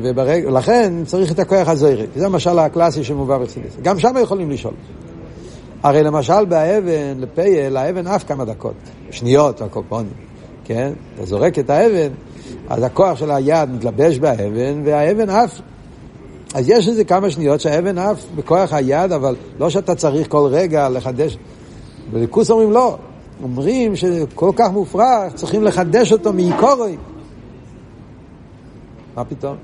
[0.06, 2.06] ולכן צריך את הכוח הזוירי.
[2.16, 3.76] זה המשל הקלאסי שמובא בחסידס.
[3.82, 4.74] גם שם יכולים לשאול.
[5.82, 8.74] הרי למשל באבן, לפייל, האבן עף כמה דקות,
[9.10, 10.12] שניות, הקופונים,
[10.64, 10.92] כן?
[11.14, 12.08] אתה זורק את האבן,
[12.70, 15.60] אז הכוח של היד מתלבש באבן, והאבן עף.
[16.54, 20.88] אז יש איזה כמה שניות שהאבן עף בכוח היד, אבל לא שאתה צריך כל רגע
[20.88, 21.38] לחדש.
[22.12, 22.96] בליכוס אומרים לא,
[23.42, 26.96] אומרים שכל כך מופרך, צריכים לחדש אותו מעיקורי.
[29.16, 29.56] מה פתאום?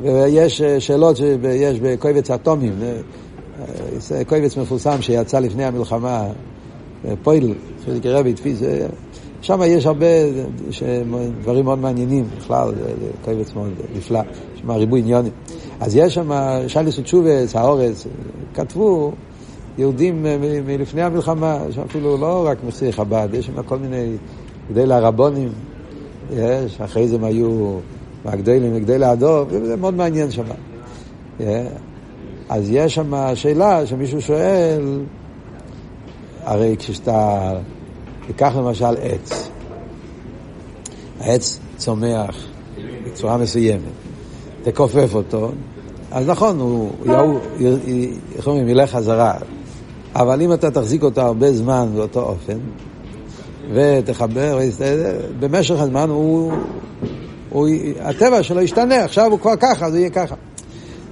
[0.00, 2.96] ויש אה, שאלות שיש בקויבץ אטומים, אה,
[4.16, 6.26] אה, קויבץ מפורסם שיצא לפני המלחמה,
[7.22, 8.34] פויל, חיזיק רבי,
[9.42, 10.06] שם יש הרבה
[11.42, 14.20] דברים מאוד מעניינים, בכלל, זה קויבץ מאוד נפלא,
[14.54, 15.32] יש שם ריבוי עניונים.
[15.80, 16.30] אז יש שם,
[16.68, 18.06] שליס ותשובס, האורץ,
[18.54, 19.12] כתבו
[19.78, 20.26] יהודים
[20.66, 24.16] מלפני המלחמה, שאפילו לא רק מסיר חב"ד, יש שם כל מיני
[24.70, 25.48] גדלי הרבונים,
[26.32, 27.78] יש, אחרי זה הם היו
[28.24, 30.44] מהגדלים לגדלי הדוב, זה מאוד מעניין שם.
[32.48, 35.00] אז יש שם שאלה שמישהו שואל,
[36.44, 37.52] הרי כשאתה,
[38.30, 39.48] תיקח למשל עץ,
[41.20, 42.36] העץ צומח
[43.06, 43.82] בצורה מסוימת,
[44.62, 45.50] תכופף אותו,
[46.10, 46.90] אז נכון, הוא,
[48.36, 49.34] איך אומרים, ילך חזרה,
[50.14, 52.58] אבל אם אתה תחזיק אותו הרבה זמן באותו אופן,
[53.74, 54.58] ותחבר,
[55.40, 56.52] במשך הזמן הוא,
[57.50, 57.68] הוא,
[58.00, 60.34] הטבע שלו ישתנה, עכשיו הוא כבר ככה, אז הוא יהיה ככה.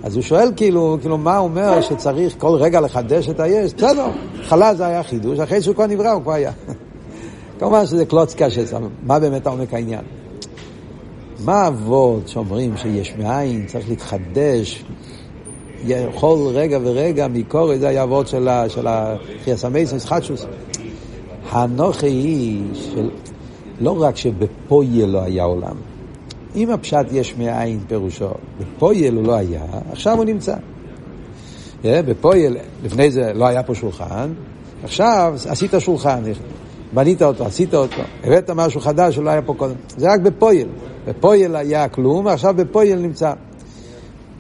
[0.02, 3.74] אז הוא שואל כאילו, כאילו מה הוא אומר שצריך כל רגע לחדש את היש?
[3.74, 4.06] בסדר,
[4.42, 6.52] חלה זה היה חידוש, אחרי שהוא כבר נברא הוא כבר היה.
[7.58, 10.04] כמובן שזה קלוץ קשה, מה באמת העומק העניין?
[11.44, 14.84] מה אבות שאומרים שיש מאין, צריך להתחדש
[16.14, 18.28] כל רגע ורגע מקורי, זה היה אבות
[18.68, 20.46] של החייס המייסנס חדשוס.
[21.50, 23.10] הנוכה היא של,
[23.80, 25.76] לא רק שבפועל לא היה עולם,
[26.54, 28.28] אם הפשט יש מאין פירושו,
[28.60, 30.54] בפועל הוא לא היה, עכשיו הוא נמצא.
[31.84, 34.32] בפועל, לפני זה לא היה פה שולחן,
[34.84, 36.22] עכשיו עשית שולחן.
[36.92, 39.74] בנית אותו, עשית אותו, הבאת משהו חדש שלא היה פה קודם.
[39.96, 40.68] זה רק בפועל.
[41.06, 43.32] בפועל היה כלום, ועכשיו בפועל נמצא.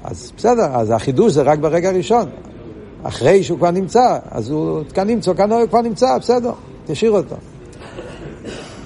[0.04, 2.28] אז בסדר, אז החידוש זה רק ברגע הראשון.
[3.02, 6.52] אחרי שהוא כבר נמצא, אז הוא כאן נמצא, כאן הוא כבר נמצא, בסדר,
[6.86, 7.36] תשאיר אותו.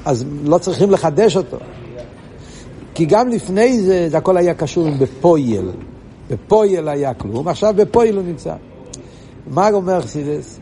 [0.05, 1.57] אז לא צריכים לחדש אותו.
[2.95, 5.71] כי גם לפני זה, זה הכל היה קשור עם בפועל.
[6.31, 8.55] בפועל היה כלום, עכשיו בפועל הוא נמצא.
[9.47, 10.61] מה אומר חסידות?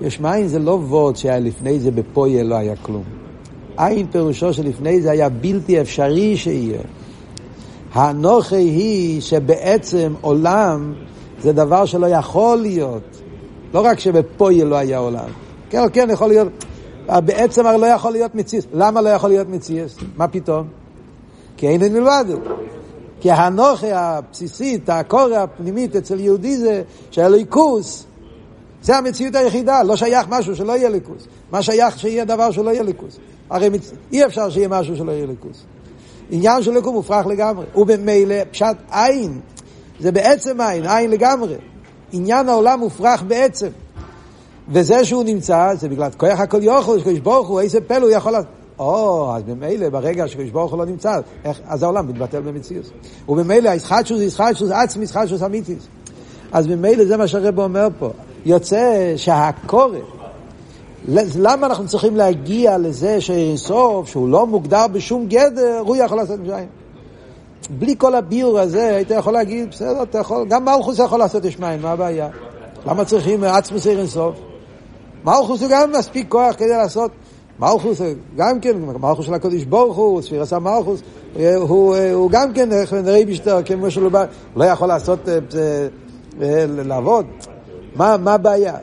[0.00, 3.04] יש מאין זה לא רק שהיה לפני זה בפועל לא היה כלום.
[3.76, 6.80] אין פירושו שלפני זה היה בלתי אפשרי שיהיה.
[7.92, 10.94] האנוכי היא שבעצם עולם
[11.42, 13.02] זה דבר שלא יכול להיות.
[13.74, 15.28] לא רק שבפויל לא היה עולם.
[15.70, 16.48] כן, כן, יכול להיות.
[17.08, 18.66] בעצם הרי לא יכול להיות מציאס.
[18.72, 19.96] למה לא יכול להיות מציאס?
[20.16, 20.66] מה פתאום?
[21.56, 22.24] כי אין את מלבד.
[23.20, 28.06] כי האנוכי הבסיסית, הקורא הפנימית אצל יהודי זה שהליכוס
[28.82, 31.26] זה המציאות היחידה, לא שייך משהו שלא יהיה ליכוס.
[31.50, 33.18] מה שייך שיהיה דבר שלא יהיה ליכוס?
[33.50, 33.92] הרי מצ...
[34.12, 35.64] אי אפשר שיהיה משהו שלא יהיה ליכוס.
[36.30, 37.66] עניין של ליכוס מופרך לגמרי.
[37.76, 39.40] ובמילא פשט עין,
[40.00, 41.54] זה בעצם עין, עין לגמרי.
[42.12, 43.68] עניין העולם מופרך בעצם.
[44.68, 48.34] וזה שהוא נמצא, זה בגלל כוח הכל יוכל, שקדוש ברוך הוא, איזה פלא הוא יכול.
[48.78, 52.90] או, אז ממילא, ברגע שקדוש ברוך הוא לא נמצא, איך, אז העולם מתבטל במציאות.
[53.28, 55.86] ובמילא, הישחטשוס, הישחטשוס, עצמי, ישחטשוס אמיתיס.
[56.52, 58.10] אז ממילא זה מה שהרב אומר פה.
[58.48, 59.98] יוצא שהקורא,
[61.38, 66.68] למה אנחנו צריכים להגיע לזה שאינסוף, שהוא לא מוגדר בשום גדר, הוא יכול לעשות משיים?
[67.70, 71.58] בלי כל הביור הזה, היית יכול להגיד, בסדר, אתה יכול, גם מלכוס יכול לעשות יש
[71.58, 72.28] מים, מה הבעיה?
[72.86, 74.36] למה צריכים עצמוס אינסוף?
[75.24, 77.10] מלכוס הוא גם מספיק כוח כדי לעשות,
[77.58, 78.00] מלכוס
[78.36, 81.00] גם כן, מלכוס של הקודש ברוך הוא, ספיר עשה מלכוס,
[81.34, 84.10] הוא, הוא, הוא גם כן, איך נראה בשטר, כמו שהוא
[84.56, 85.38] לא יכול לעשות, אה,
[86.42, 87.26] אה, לעבוד.
[87.98, 88.74] מה, מה הבעיה?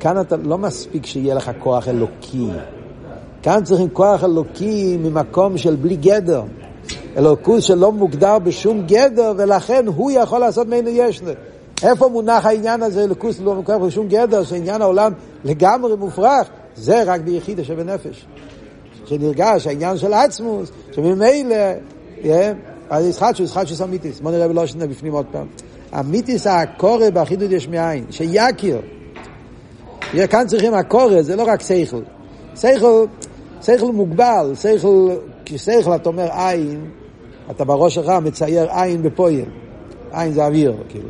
[0.00, 2.48] כאן אתה לא מספיק שיהיה לך כוח אלוקי.
[3.42, 6.42] כאן צריכים כוח אלוקי ממקום של בלי גדר.
[7.16, 11.30] אלוקות שלא מוגדר בשום גדר, ולכן הוא יכול לעשות ממנו ישנה.
[11.82, 15.12] איפה מונח העניין הזה, אלוקות לא מוגדר בשום גדר, שעניין העולם
[15.44, 16.48] לגמרי מופרך?
[16.76, 18.26] זה רק ביחידה שבנפש.
[19.04, 21.56] שנרגש העניין של עצמוס, שממילא,
[22.90, 24.20] אז ישחטשו, ישחטשו אמיתיס.
[24.20, 25.46] בוא נראה בלושנה בפנים עוד פעם.
[26.00, 28.80] אמיתיס הקורא באחידות יש מאין, שיכיר.
[30.30, 32.00] כאן צריכים הקורא, זה לא רק שכל.
[32.56, 33.04] שכל,
[33.62, 35.10] שכל מוגבל, שכל,
[35.44, 36.84] כשכל אתה אומר עין,
[37.50, 39.44] אתה בראש שלך מצייר עין בפויל.
[40.12, 41.08] עין זה אוויר, כאילו.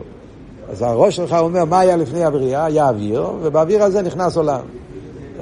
[0.70, 2.64] אז הראש שלך אומר, מה היה לפני הבריאה?
[2.64, 4.60] היה אוויר, ובאוויר הזה נכנס עולם.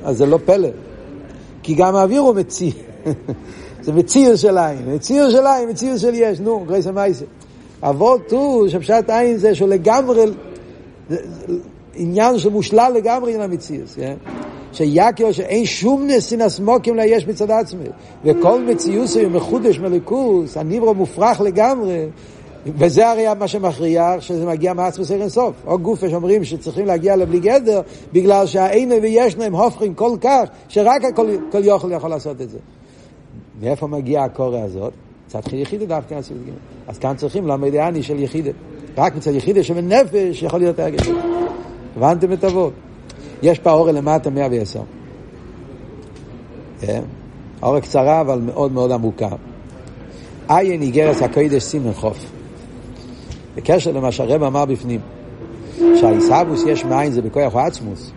[0.04, 0.68] אז זה לא פלא.
[1.62, 2.72] כי גם האוויר הוא מציא.
[3.84, 7.24] זה מציר של עין, מציר של עין, מציר של יש, נו, גרייס המייסר.
[7.82, 10.24] אבות הוא שפשט עין זה שהוא לגמרי,
[11.94, 14.14] עניין שמושלל לגמרי עם המציאות, כן?
[14.72, 17.84] שיקיו שאין שום נסינס מוקים לה יש מצד עצמי
[18.24, 22.06] וכל מציאות הוא מחודש מליכוס, הניברו מופרך לגמרי
[22.66, 27.40] וזה הרי מה שמכריח שזה מגיע מעצמוס אין סוף או גופה שאומרים שצריכים להגיע לבלי
[27.40, 27.80] גדר
[28.12, 32.58] בגלל שהאינו וישנו הם הופכים כל כך שרק הכל, כל יוכל יכול לעשות את זה
[33.60, 34.92] מאיפה מגיע הקורא הזאת?
[35.36, 36.52] מצד יחידה דווקא עשו את
[36.88, 38.50] אז כאן צריכים ללמד אני של יחידה.
[38.96, 41.08] רק מצד יחידה שבנפש יכול להיות הרגש.
[41.96, 42.72] הבנתם את אבות?
[43.42, 44.80] יש פה אור למטה 110.
[46.80, 47.02] כן?
[47.62, 49.28] האור קצרה אבל מאוד מאוד עמוקה.
[50.48, 52.30] עין איגרס הקודש סימן חוף.
[53.56, 55.00] בקשר למה שהרב אמר בפנים,
[55.78, 58.12] שהעיסאוווס יש מאין זה בכוח העצמוס.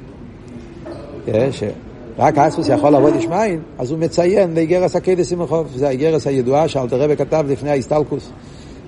[2.19, 6.28] רק אספוס יכול לעבוד יש מים, אז הוא מציין לאיגרס הקדס עם החוף, זה האיגרס
[6.28, 8.32] הידועה שאלתר רבי כתב לפני ההסתלקוס.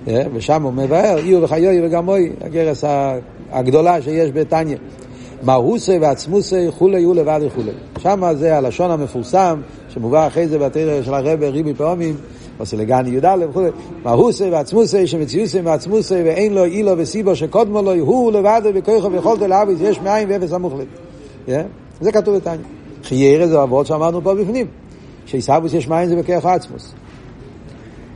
[0.08, 2.84] אה, ושם הוא מבאר, איר וחיוי וגמוי, הגרס
[3.50, 4.76] הגדולה שיש בתניא.
[5.42, 7.70] מהוסי ועצמוסי כולי הוא לבד וכולי.
[7.98, 12.16] שם זה הלשון המפורסם, שמובא אחרי זה בתרא של הרבי ריבי פעמים,
[12.72, 13.68] לגני י"א וכולי.
[14.04, 19.80] מהוסי ועצמוסי שמציוסי ועצמוסי ואין לו אילו וסיבו שקודמו לו, הוא לבד וכוחו ויכולתו להביס,
[19.80, 20.86] יש מאין ואפס המוחלט.
[21.48, 21.62] אה,
[22.00, 22.58] זה כתוב בתניא.
[23.04, 24.66] חיירה זה אבות שאמרנו פה בפנים,
[25.26, 26.94] שעיסאוויס יש מים זה בכיח עצמוס.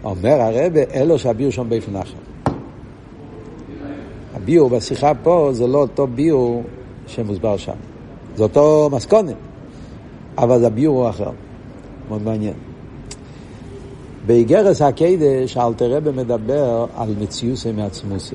[0.05, 1.69] אומר הרבה, אלו שהביאו שם
[2.01, 2.19] אחר.
[4.35, 6.63] הביאו בשיחה פה זה לא אותו ביאו
[7.07, 7.73] שמוסבר שם.
[8.37, 9.33] זה אותו מסקונה,
[10.39, 11.31] אבל זה הביאו הוא אחר.
[12.09, 12.55] מאוד מעניין.
[14.27, 18.35] באיגרס הקדש אלתר רבי מדבר על מציוסי מעצמוסי.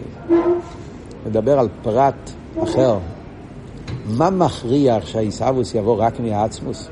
[1.28, 2.32] מדבר על פרט
[2.64, 2.98] אחר,
[4.08, 6.88] מה מכריח שהעיסאוווס יבוא רק מהעצמוס?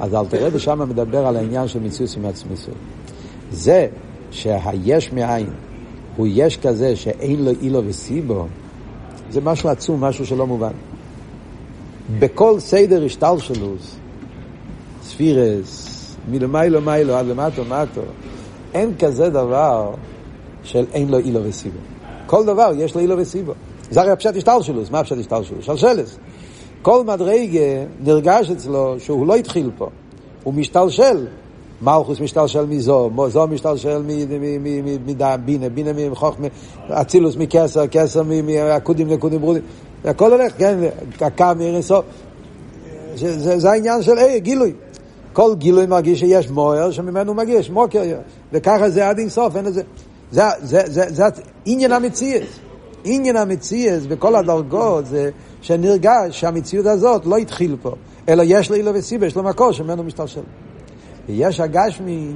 [0.00, 2.68] אז אל תראה ושם מדבר על העניין של מציאות עם עצמוס.
[3.52, 3.88] זה
[4.30, 5.46] שהיש מאין
[6.16, 8.46] הוא יש כזה שאין לו אילו וסיבו,
[9.30, 10.72] זה משהו עצום, משהו שלא מובן.
[12.18, 13.96] בכל סדר השתלשלוס,
[15.02, 18.00] ספירס, מלמיילו מיילו עד למטו מטו,
[18.74, 19.94] אין כזה דבר
[20.62, 21.78] של אין לו אילו וסיבו.
[22.26, 23.52] כל דבר יש לו אילו וסיבו.
[23.90, 25.64] זה הרי הפשט השתלשלוס, מה הפשט השתלשלוס?
[25.64, 26.16] שלשלס.
[26.82, 27.60] כל מדרגה
[28.00, 29.88] נרגש אצלו שהוא לא התחיל פה,
[30.44, 31.26] הוא משתלשל.
[31.82, 34.02] מלכוס משתלשל מזו, זו משתלשל
[35.04, 36.46] מבינה, בינה מחוכמה,
[36.88, 39.62] אצילוס מקסר, קסר מעקודים לקודים ברודים,
[40.04, 40.78] הכל הולך, כן,
[41.18, 42.04] קקה מאירסוף.
[43.16, 44.72] זה העניין של גילוי.
[45.32, 48.02] כל גילוי מרגיש שיש מוער שממנו מגיש, מוקר,
[48.52, 49.82] וככה זה עד אינסוף, אין לזה.
[50.32, 51.24] זה, זה, זה, זה
[51.64, 52.42] עניין המציאות.
[53.04, 55.30] עניין המציאות בכל הדרגות זה
[55.62, 57.94] שנרגש שהמציאות הזאת לא התחיל פה,
[58.28, 60.40] אלא יש לו אילו וסיבה, יש לו מקור שממנו משתלשל.
[61.28, 62.32] ויש הגשמי,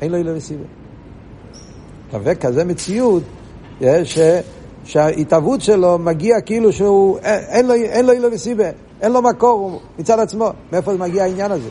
[0.00, 0.64] אין לו אילו וסיבה.
[2.12, 3.22] וכזה מציאות,
[4.04, 4.18] ש,
[4.84, 10.18] שההתהוות שלו מגיע כאילו שהוא, אין לו, אין לו אילו וסיבה, אין לו מקור מצד
[10.18, 10.50] עצמו.
[10.72, 11.68] מאיפה מגיע העניין הזה?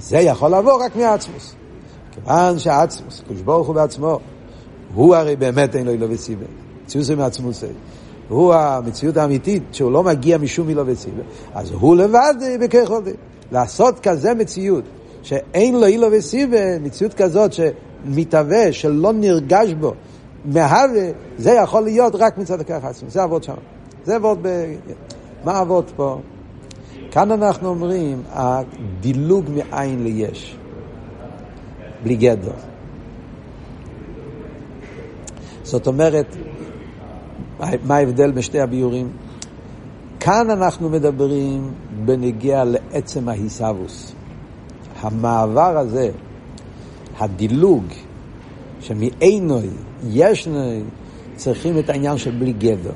[0.00, 1.54] זה יכול לבוא רק מהעצמוס.
[2.12, 4.20] כיוון שהעצמוס, קדוש ברוך הוא בעצמו,
[4.94, 6.46] הוא הרי באמת אין לו אילו וסיבה.
[6.84, 7.64] מציאות זה מעצמוס.
[8.28, 11.22] הוא המציאות האמיתית, שהוא לא מגיע משום אילו וסיבה,
[11.54, 13.14] אז הוא לבד בככל דין.
[13.52, 14.84] לעשות כזה מציאות,
[15.22, 19.92] שאין לו אילו וסיבה, מציאות כזאת שמתהווה, שלא נרגש בו,
[20.44, 23.10] מהווה, זה יכול להיות רק מצד הכוח עצמו.
[23.10, 23.54] זה אבות שם.
[24.04, 24.74] זה אבות ב...
[25.44, 26.18] מה אבות פה?
[27.10, 30.56] כאן אנחנו אומרים, הדילוג מאין ליש,
[32.02, 32.75] בלי גדר.
[35.66, 36.36] זאת אומרת,
[37.84, 39.08] מה ההבדל בשתי הביורים?
[40.20, 41.72] כאן אנחנו מדברים
[42.04, 44.14] בנגיע לעצם ההיסבוס.
[45.00, 46.10] המעבר הזה,
[47.18, 47.84] הדילוג,
[48.80, 49.68] שמעינוי,
[50.08, 50.82] ישנוי,
[51.36, 52.92] צריכים את העניין של בלי גדר.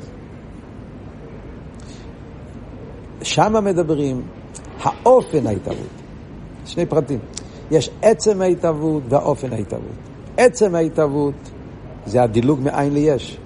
[3.23, 4.23] שם מדברים
[4.81, 6.01] האופן ההתהוות.
[6.67, 7.19] שני פרטים.
[7.71, 9.97] יש עצם ההתהוות והאופן ההתהוות.
[10.37, 11.51] עצם ההתהוות
[12.07, 13.39] זה הדילוג מאין ליש.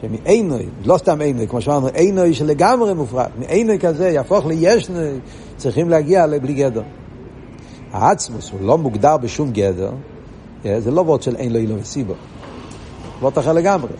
[0.00, 5.10] שמעינוי, לא סתם עינוי, כמו שאמרנו, עינוי שלגמרי מופרד, מעינוי כזה יהפוך לישנוי,
[5.56, 6.82] צריכים להגיע לבלי גדר.
[7.92, 9.90] העצמוס הוא לא מוגדר בשום גדר,
[10.66, 12.14] אה, זה לא וורד של אין לו אילו וסיבו,
[13.20, 13.92] וורד אחר לגמרי.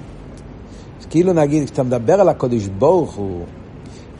[1.01, 3.45] אז כאילו נגיד, כשאתה מדבר על הקודש ברוך הוא,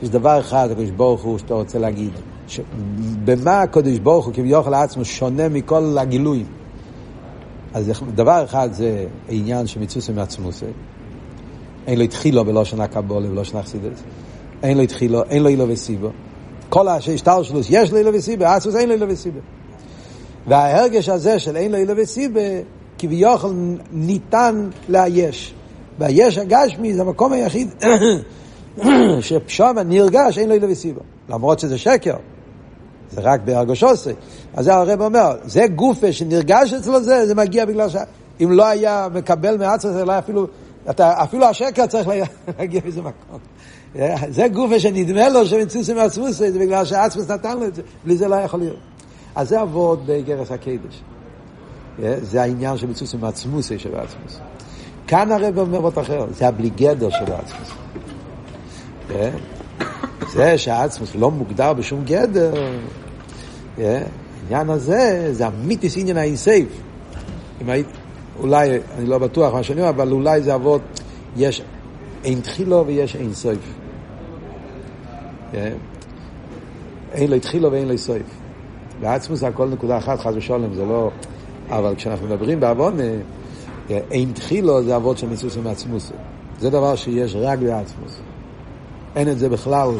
[0.03, 2.11] יש דבר אחד, הקודש ברוך הוא, שאתה רוצה להגיד.
[3.25, 6.47] במה הקודש ברוך הוא כביכול עצמו שונה מכל הגילויים.
[7.75, 10.67] אז דבר אחד זה עניין של מצווה מעצמוסי,
[11.87, 14.03] אין לו התחילו בלושן הקבולה ובלושן החסידס.
[14.63, 16.09] אין לו התחילו, אין לו אילו וסיבו.
[16.69, 19.39] כל השטר שלו, יש לו אילו וסיבו, אסוס אין לו אילו וסיבו.
[20.47, 22.41] וההרגש הזה של אין לו אילו וסיבו,
[22.99, 23.55] כביכול
[23.93, 25.55] ניתן לאייש.
[25.99, 27.69] והיש הגשמי זה המקום היחיד
[29.21, 31.01] ששם נרגש אין לו אילו וסיבו.
[31.29, 32.17] למרות שזה שקר.
[33.11, 34.11] זה רק בהרגושוסי.
[34.55, 37.97] אז זה הרב אומר, זה גופה שנרגש אצלו זה, זה מגיע בגלל ש...
[38.41, 40.47] אם לא היה מקבל מעצמו, זה לא היה אפילו
[40.91, 42.09] אתה, אפילו השקר צריך
[42.59, 43.39] להגיע מאיזה מקום.
[44.29, 48.29] זה גופה שנדמה לו שמצוסי מעצמוס, זה בגלל שהעצמוס נתן לו את זה, בלי זה
[48.29, 48.79] לא יכול להיות.
[49.35, 51.03] אז זה עבוד בגרס הקדש.
[52.23, 54.39] זה העניין של מצוסי מעצמוס שבעצמוס.
[55.07, 57.71] כאן הרב אומר עוד אחר, זה הבלי גדר של העצמוס.
[60.33, 62.53] זה שהעצמוס לא מוגדר בשום גדר,
[63.79, 66.69] העניין הזה, זה המיתיס עניין האינסייף.
[67.63, 67.87] אם היית...
[68.41, 70.83] אולי, אני לא בטוח מה שאני אומר, אבל אולי זה אבות,
[71.37, 71.63] יש
[72.25, 73.75] אין תחילו ויש אין סויף.
[75.53, 75.73] כן?
[77.13, 78.27] אין לו התחילו ואין לו סויף.
[79.01, 81.11] בעצמו זה הכל נקודה אחת, חס ושלום, זה לא...
[81.71, 82.97] אבל כשאנחנו מדברים בעוון,
[83.89, 86.13] כן, אין תחילו זה אבות של מיסוס ומעצמוס.
[86.61, 88.21] זה דבר שיש רק בעצמוס.
[89.17, 89.91] אין את זה בכלל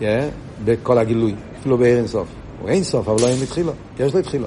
[0.00, 0.28] כן?
[0.64, 2.28] בכל הגילוי, אפילו באין סוף.
[2.60, 4.46] הוא אין סוף, אבל לא אין התחילו, יש לו התחילו.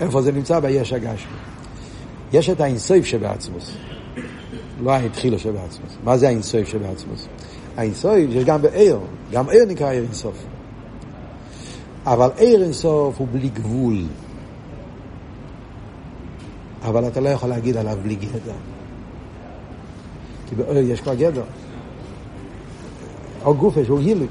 [0.00, 0.60] איפה זה נמצא?
[0.60, 1.32] ביש הגשמי.
[2.32, 3.72] יש את האינסויף שבעצמוס,
[4.82, 5.92] לא ההתחילו שבעצמוס.
[6.04, 7.28] מה זה האינסויף שבעצמוס?
[7.76, 8.98] האינסויף יש גם בעיר,
[9.32, 10.44] גם עיר נקרא עיר אינסוף.
[12.06, 14.04] אבל עיר אינסוף הוא בלי גבול.
[16.84, 18.52] אבל אתה לא יכול להגיד עליו בלי גדר.
[20.48, 21.44] כי בעיר יש כבר גדר.
[23.44, 24.26] או גופה שהוא גילוי.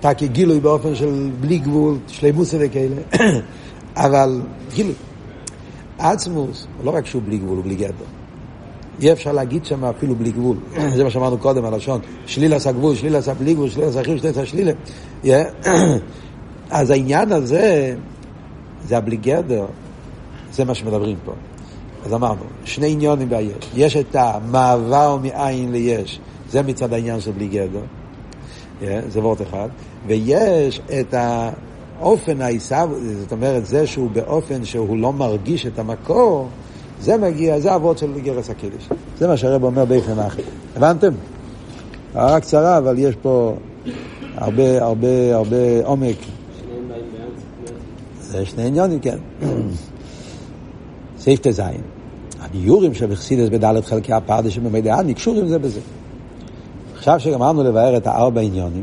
[0.00, 2.96] אתה כגילוי באופן של בלי גבול, שלימוס וכאלה,
[4.06, 4.40] אבל
[4.74, 4.94] גילוי.
[5.98, 8.04] עצמוס, לא רק שהוא בלי גבול, הוא בלי גדר.
[9.00, 10.56] אי אפשר להגיד שם אפילו בלי גבול.
[10.96, 12.00] זה מה שאמרנו קודם, הלשון.
[12.26, 14.72] שליל עשה גבול, שליל עשה בלי גבול, שליל עשה חיל, שליל עשה שלילה.
[16.70, 17.94] אז העניין הזה,
[18.84, 19.66] זה הבלי גדר,
[20.52, 21.32] זה מה שמדברים פה.
[22.04, 23.70] אז אמרנו, שני עניונים ביש.
[23.76, 27.82] יש את המעבר מאין ליש, זה מצד העניין של בלי גדר.
[29.08, 29.68] זה וורט אחד,
[30.06, 32.88] ויש את האופן העיסב,
[33.20, 36.48] זאת אומרת, זה שהוא באופן שהוא לא מרגיש את המקור,
[37.00, 38.88] זה מגיע, זה אבות של גרס הקידוש.
[39.18, 40.42] זה מה שהרב אומר באיפן אחר.
[40.76, 41.12] הבנתם?
[42.14, 43.56] הערה קצרה, אבל יש פה
[44.36, 46.16] הרבה, הרבה, הרבה עומק.
[48.20, 49.18] זה שני עניונים, כן.
[51.18, 51.62] סעיף ט"ז.
[52.40, 55.80] הביורים של אכסידס בדלת חלקי הפרדה שבמדע נקשורים זה בזה.
[57.04, 58.82] עכשיו שגמרנו לבאר את הארבע עניונים,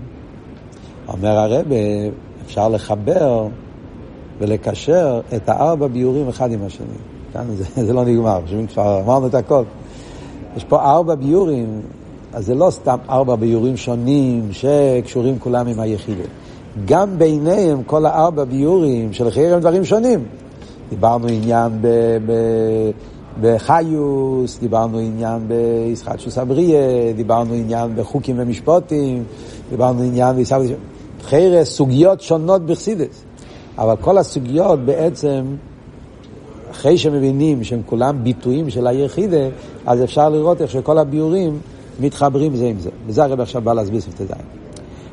[1.08, 1.66] אומר הרב,
[2.46, 3.48] אפשר לחבר
[4.40, 6.88] ולקשר את הארבע ביורים אחד עם השני.
[7.34, 8.40] כאן זה, זה לא נגמר,
[8.74, 9.64] כבר אמרנו את הכל.
[10.58, 11.82] יש פה ארבע ביורים,
[12.34, 16.24] אז זה לא סתם ארבע ביורים שונים שקשורים כולם עם היחידה.
[16.86, 20.24] גם ביניהם כל הארבע ביורים של חייר הם דברים שונים.
[20.90, 21.88] דיברנו עניין ב...
[22.26, 22.32] ב
[23.42, 29.24] בחיוס, דיברנו עניין בישחטשוס אבריה, דיברנו עניין בחוקים ומשפוטים,
[29.70, 30.72] דיברנו עניין בישחטשוס...
[31.24, 33.24] חרס, סוגיות שונות בחסידס.
[33.78, 35.44] אבל כל הסוגיות בעצם,
[36.72, 39.48] אחרי שמבינים שהם כולם ביטויים של היחידה,
[39.86, 41.60] אז אפשר לראות איך שכל הביאורים
[42.00, 42.90] מתחברים זה עם זה.
[43.08, 44.28] וזה הרב עכשיו בא להסביר זין.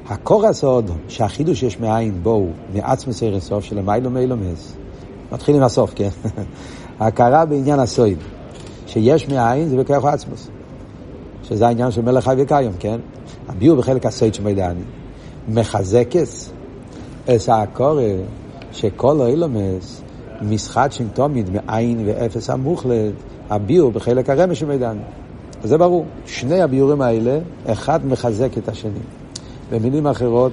[0.08, 4.76] הקור הסוד שהחידוש יש מאין בואו, מעצמס ערס סוף של המיילו מס.
[5.32, 6.08] מתחיל עם הסוף, כן?
[7.00, 8.18] ההכרה בעניין הסויד,
[8.86, 10.48] שיש מאין זה בכוח עצמוס,
[11.42, 13.00] שזה העניין של מלך חי וקיים, כן?
[13.48, 14.80] הביאו בחלק הסויד שמיידעני.
[15.48, 16.50] מחזקס
[17.26, 18.02] אס הקורא
[18.72, 20.02] שכל אילומס
[20.42, 23.12] משחת תומית מאין ואפס המוחלט,
[23.50, 25.00] הביאו בחלק הרמש שמיידעני.
[25.64, 26.06] זה ברור.
[26.26, 29.00] שני הביאורים האלה, אחד מחזק את השני.
[29.70, 30.52] במילים אחרות,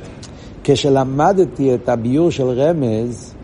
[0.64, 3.35] כשלמדתי את הביאור של רמז,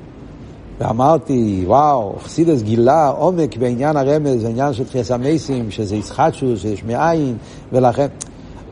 [0.82, 7.38] ואמרתי, וואו, חסידס גילה עומק בעניין הרמז, בעניין של תחייה המייסים, שזה ישחטשו, שיש מאין,
[7.72, 8.08] ולכן,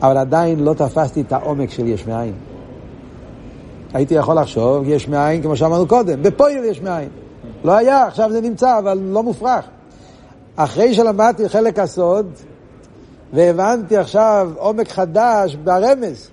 [0.02, 2.32] אבל עדיין לא תפסתי את העומק של יש מאין.
[3.94, 7.08] הייתי יכול לחשוב, יש מאין, כמו שאמרנו קודם, בפועל יש מאין.
[7.64, 9.64] לא היה, עכשיו זה נמצא, אבל לא מופרך.
[10.56, 12.26] אחרי שלמדתי חלק הסוד,
[13.32, 16.28] והבנתי עכשיו עומק חדש ברמז,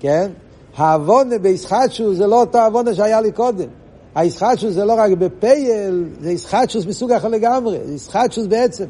[0.00, 0.30] כן?
[0.76, 3.83] העוונה בישחטשו זה לא אותו עוונה שהיה לי קודם.
[4.14, 8.84] הישחטשוס זה לא רק בפייל, זה ישחטשוס מסוג אחר לגמרי, זה ישחטשוס בעצם.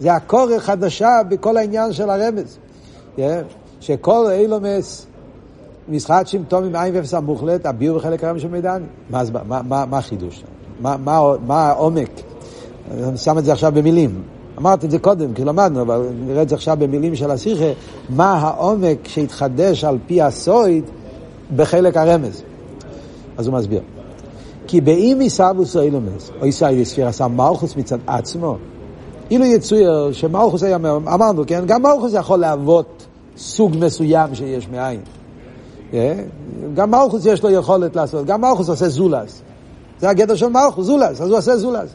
[0.00, 2.58] זה הקורא חדשה בכל העניין של הרמז.
[3.16, 3.20] Yeah,
[3.80, 5.06] שכל אילומס
[5.88, 8.84] משחטשים תומים עין ואפס המוחלט, הביאו בחלק הרמז של מידעני.
[9.10, 10.44] מה, מה, מה, מה החידוש?
[10.80, 12.10] מה, מה, מה העומק?
[12.90, 14.22] אני שם את זה עכשיו במילים.
[14.58, 17.72] אמרתי את זה קודם, כי למדנו, אבל נראה את זה עכשיו במילים של השיחה,
[18.08, 20.84] מה העומק שהתחדש על פי הסויד
[21.56, 22.42] בחלק הרמז.
[23.38, 23.80] אז הוא מסביר.
[24.70, 28.56] כי באם יסבוס אילומס, או יסיידי ספיר עשה מלכוס מצד עצמו,
[29.30, 31.66] אילו יצויר שמלכוס היה, אמרנו, כן?
[31.66, 33.06] גם מלכוס יכול להוות
[33.36, 35.00] סוג מסוים שיש מאין.
[36.74, 39.42] גם מלכוס יש לו יכולת לעשות, גם מלכוס עושה זולס.
[40.00, 41.94] זה הגדר של מלכוס, זולס, אז הוא עושה זולס.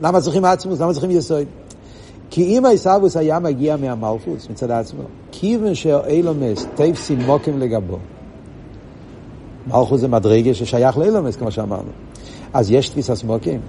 [0.00, 0.80] למה צריכים עצמוס?
[0.80, 1.46] למה צריכים יסוד?
[2.30, 5.02] כי אם העיסאוווס היה מגיע מהמלכוס מצד עצמו,
[5.32, 7.98] כיוון שאילומס תפסי מוקים לגבו,
[9.66, 12.07] מלכוס זה מדרגה ששייך לאילומס, כמו שאמרנו.
[12.52, 13.60] אז יש תפיסה סמוקים.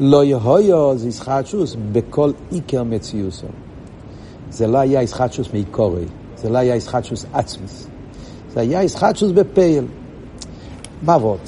[0.00, 3.46] לא יהויו זה ישחטשוס בכל עיקר מציוסו.
[4.50, 6.04] זה לא היה ישחטשוס מעיקורי,
[6.36, 7.86] זה לא היה ישחטשוס עצמוס.
[8.54, 9.84] זה היה ישחטשוס בפייל.
[11.02, 11.38] מה עבוד?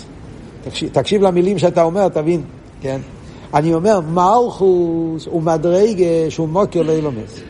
[0.65, 2.43] תקשיב, תקשיב למילים שאתה אומר, תבין,
[2.81, 3.01] כן?
[3.55, 7.41] אני אומר, מלכוס הוא מדרגה שהוא מוקר לאילומס.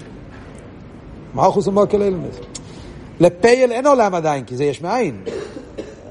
[1.35, 2.35] מלכוס הוא מוקר לאילומס.
[3.21, 5.21] לפייל אין עולם עדיין, כי זה יש מאין.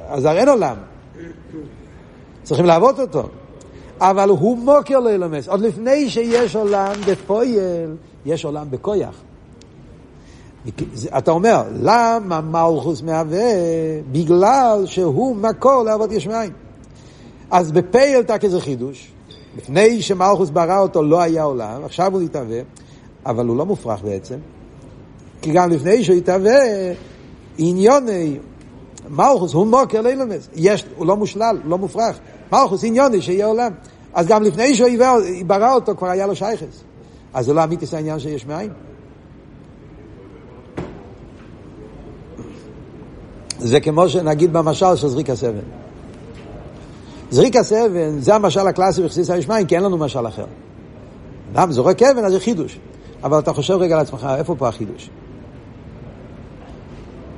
[0.10, 0.76] אז הרי אין עולם.
[2.48, 3.30] צריכים לעבוד אותו.
[4.00, 5.48] אבל הוא מוקר לאילומס.
[5.48, 7.96] עוד לפני שיש עולם בפועל,
[8.26, 9.16] יש עולם בכויח.
[11.18, 13.52] אתה אומר, למה מלכוס מהווה?
[14.12, 16.52] בגלל שהוא מקור לעבוד יש מאין.
[17.52, 19.12] אז בפייל תקי זה חידוש.
[19.58, 22.60] לפני שמלכוס ברא אותו לא היה עולם, עכשיו הוא התהווה,
[23.26, 24.36] אבל הוא לא מופרך בעצם.
[25.42, 26.60] כי גם לפני שהוא התהווה,
[27.58, 28.38] עניוני
[29.10, 30.50] מלכוס הוא מוקר לאילומס.
[30.56, 32.20] יש, הוא לא מושלל, לא מופרך.
[32.52, 33.72] מלכוס עניוני שיהיה עולם.
[34.14, 34.90] אז גם לפני שהוא
[35.48, 36.84] ברא אותו כבר היה לו שייכס.
[37.34, 38.70] אז זה לא אמיתיס העניין שיש מאין.
[43.60, 45.66] זה כמו שנגיד במשל של זריק הסבן.
[47.32, 50.46] זריק הסבן זה המשל הקלאסי בחסיס הישמיים, כי אין לנו משל אחר.
[51.54, 52.80] אדם זורק אבן אז זה חידוש.
[53.24, 55.10] אבל אתה חושב רגע לעצמך, איפה פה החידוש?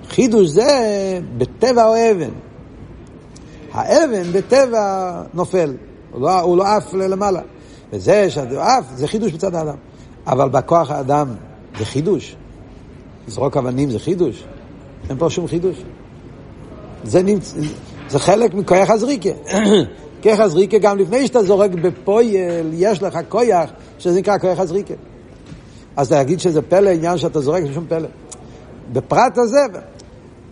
[0.10, 2.30] חידוש זה בטבע או אבן.
[3.72, 5.74] האבן בטבע נופל,
[6.12, 7.42] הוא לא, הוא לא עף למעלה.
[7.94, 9.76] וזה שהוא עף, זה חידוש מצד האדם.
[10.28, 11.28] אבל בכוח האדם
[11.78, 12.36] זה חידוש.
[13.28, 14.44] לזרוק אבנים זה חידוש.
[15.10, 15.84] אין פה שום חידוש.
[17.04, 17.56] זה, נמצ...
[18.10, 19.30] זה חלק מכוח הזריקה.
[20.24, 24.94] כוח הזריקה, גם לפני שאתה זורק בפויל, יש לך כוח שזה נקרא כוח הזריקה.
[25.96, 28.08] אז להגיד שזה פלא, עניין שאתה זורק, זה שום פלא.
[28.94, 29.60] בפרט הזה,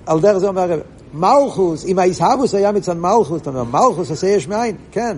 [0.05, 0.79] על דרך זה אומר הרב,
[1.17, 5.17] מלכוס, אם האיסהבוס היה מצד מלכוס, אתה אומר, מלכוס עושה יש מאין, כן.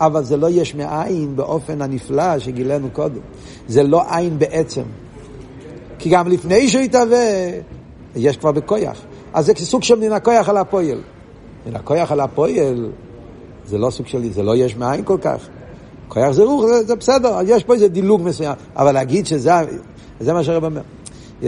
[0.00, 3.20] אבל זה לא יש מאין באופן הנפלא שגילנו קודם.
[3.68, 4.82] זה לא עין בעצם.
[5.98, 7.50] כי גם לפני שהוא יתהווה,
[8.16, 9.00] יש כבר בכויח.
[9.32, 11.00] אז זה סוג של מן הכויח על הפועל.
[11.66, 12.90] מן הכויח על הפועל,
[13.66, 15.48] זה לא סוג שלי, זה לא יש מאין כל כך.
[16.08, 18.54] כויח זה רוח, זה, זה בסדר, יש פה איזה דילוג מסוים.
[18.76, 19.52] אבל להגיד שזה
[20.20, 20.80] זה מה שהרב אומר.
[21.42, 21.44] Yeah.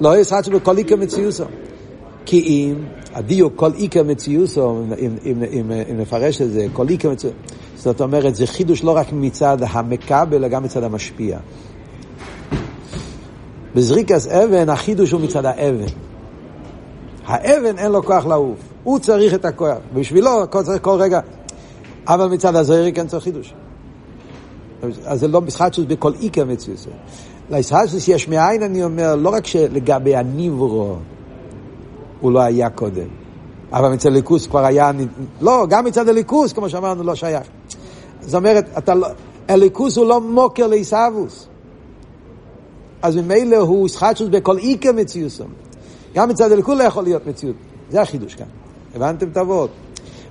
[0.00, 1.44] לא יש ישחק בכל איקר מציוסו.
[2.26, 2.74] כי אם
[3.14, 4.82] הדיוק כל איקר מציוסו,
[5.24, 7.36] אם נפרש את זה, כל איקר מציוסו,
[7.76, 11.38] זאת אומרת, זה חידוש לא רק מצד המקבל, אלא גם מצד המשפיע.
[13.74, 15.86] בזריקס אבן, החידוש הוא מצד האבן.
[17.26, 19.78] האבן אין לו כוח לעוף, הוא צריך את הכוח.
[19.94, 21.20] בשבילו, הכל צריך כל רגע.
[22.08, 23.54] אבל מצד הזריק אין צריך חידוש.
[25.04, 26.90] אז זה לא משחק בכל איקר מציוסו.
[27.50, 30.96] לישחטשוס יש מאין, אני אומר, לא רק שלגבי הניברו
[32.26, 33.08] הוא לא היה קודם,
[33.72, 34.90] אבל מצד הליכוס כבר היה,
[35.40, 37.46] לא, גם מצד הליכוס, כמו שאמרנו, לא שייך.
[38.20, 39.08] זאת אומרת, אתה לא,
[39.48, 41.46] הליכוס הוא לא מוקר לעיסאוווס.
[43.02, 45.44] אז ממילא הוא ישחטשוס בכל איקר מציוסו.
[46.14, 47.56] גם מצד הליכוס לא יכול להיות מציאות.
[47.90, 48.46] זה החידוש כאן.
[48.94, 49.68] הבנתם את הוורד?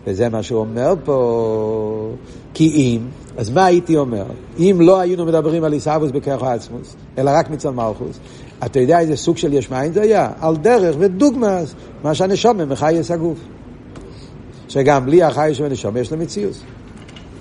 [0.07, 2.11] וזה מה שהוא אומר פה,
[2.53, 4.25] כי אם, אז מה הייתי אומר?
[4.59, 8.19] אם לא היינו מדברים על עיסאוווס בכרך העצמוס, אלא רק מצד מלכוס,
[8.65, 10.31] אתה יודע איזה סוג של יש מאין זה היה?
[10.41, 11.59] על דרך ודוגמה,
[12.03, 13.37] מה שהנשומה מחייס הגוף.
[14.67, 16.55] שגם בלי החייס ונשומה יש לו מציאות.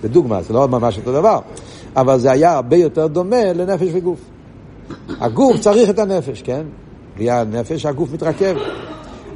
[0.05, 1.39] בדוגמה, זה לא ממש אותו דבר,
[1.97, 4.19] אבל זה היה הרבה יותר דומה לנפש וגוף.
[5.21, 6.63] הגוף צריך את הנפש, כן?
[7.17, 8.57] בלי הנפש הגוף מתרכב.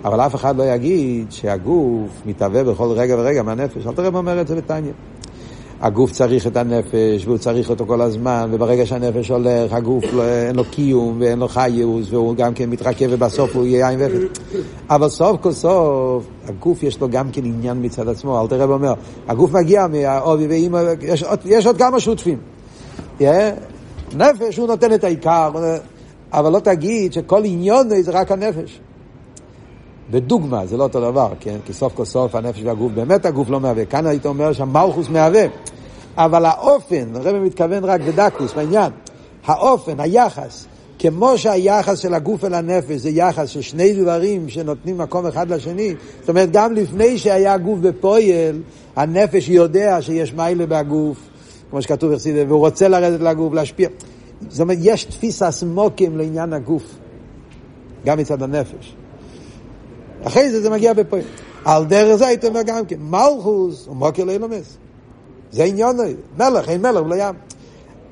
[0.04, 3.86] אבל אף אחד לא יגיד שהגוף מתהווה בכל רגע ורגע מהנפש.
[3.86, 4.92] אל תראה מה אומר את זה בתניא.
[5.80, 10.56] הגוף צריך את הנפש, והוא צריך אותו כל הזמן, וברגע שהנפש הולך, הגוף לא, אין
[10.56, 14.40] לו קיום ואין לו חיוס, והוא גם כן מתרכב ובסוף הוא יהיה עין ואפס.
[14.90, 18.40] אבל סוף כל סוף, הגוף יש לו גם כן עניין מצד עצמו.
[18.40, 18.94] אל תראה ואומר,
[19.28, 22.38] הגוף מגיע מהאובי ואימא, יש, יש עוד כמה שותפים.
[23.20, 23.22] Yeah,
[24.16, 25.50] נפש הוא נותן את העיקר,
[26.32, 28.80] אבל לא תגיד שכל עניון זה רק הנפש.
[30.10, 31.56] בדוגמה, זה לא אותו דבר, כן?
[31.64, 33.84] כי סוף כל סוף הנפש והגוף, באמת הגוף לא מהווה.
[33.84, 35.44] כאן היית אומר שהמלכוס מהווה.
[36.16, 38.92] אבל האופן, הרב מתכוון רק בדקוס, בעניין,
[39.44, 40.66] האופן, היחס,
[40.98, 45.94] כמו שהיחס של הגוף אל הנפש זה יחס של שני דברים שנותנים מקום אחד לשני,
[46.20, 48.62] זאת אומרת, גם לפני שהיה גוף בפועל,
[48.96, 51.18] הנפש יודע שיש מיילה בגוף,
[51.70, 53.88] כמו שכתוב בחסידה, והוא רוצה לרדת לגוף, להשפיע.
[54.48, 56.82] זאת אומרת, יש תפיסה סמוקים לעניין הגוף,
[58.04, 58.94] גם מצד הנפש.
[60.24, 61.22] אחרי זה זה מגיע בפועל.
[61.64, 64.76] על דרך זה הייתי אומר גם כן, מלכוס הוא מוקר לאילומס.
[65.52, 65.96] זה עניון,
[66.38, 67.34] מלך, אין מלך, לא ים.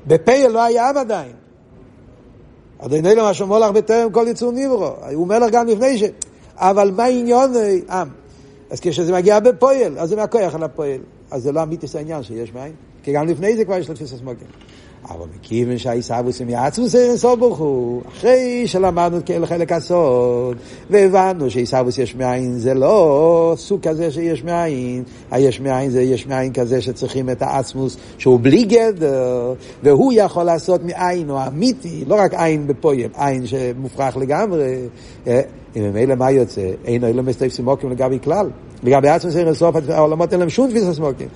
[0.07, 1.31] בפייל לא היה עם עדיין.
[2.79, 4.89] אדוני לא משהו מולך בטרם כל יצור נברו.
[5.13, 6.03] הוא מלך גם לפני ש...
[6.55, 7.53] אבל מה עניון
[7.89, 8.07] עם?
[8.69, 10.99] אז כשזה מגיע בפועל, אז זה מהכוח על הפועל.
[11.31, 12.71] אז זה לא אמיתיס העניין שיש מים.
[13.03, 14.45] כי גם לפני זה כבר יש לו תפיסת מוקר.
[15.09, 20.57] אבל מכיוון שהעיסאוווס הם יעצמו סיינסו ברוך הוא, אחרי שלמדנו כאלה חלק הסוד,
[20.89, 26.53] והבנו שעיסאוווס יש מאין זה לא סוג כזה שיש מאין, היש מאין זה יש מאין
[26.53, 29.53] כזה שצריכים את העצמוס שהוא בלי גדר,
[29.83, 34.75] והוא יכול לעשות מאין או אמיתי, לא רק עין בפוים, עין שמופרך לגמרי,
[35.27, 35.31] אם
[35.75, 36.71] ממילא מה יוצא?
[36.85, 38.49] אין אילו מסתיף סימוקים לגבי כלל.
[38.83, 41.27] לגבי עצמוס סיינסו, העולמות אין להם שום תפיסה סימוקים.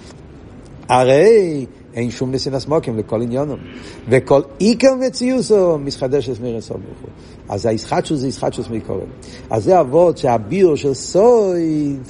[0.90, 3.58] הרי אין שום נסינס מוקים לכל עניונם.
[4.10, 6.82] וכל עיקר מציוסו מסחדש את מירס ברוך
[7.50, 9.10] אז הישחטשוס זה ישחטשוס מקורם.
[9.50, 12.02] אז זה אבות שהביר של סויד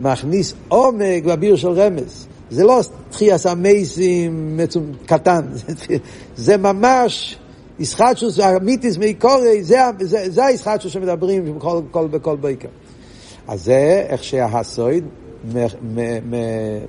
[0.00, 2.26] מכניס עומק בביר של רמז.
[2.50, 4.60] זה לא תחייה המייסים
[5.06, 5.40] קטן,
[6.36, 7.38] זה ממש
[7.78, 12.68] ישחטשוס, המיתיס מקורי, זה, זה, זה הישחטשוס שמדברים בכל, בכל, בכל ביקר.
[13.48, 15.04] אז זה איך שהסויד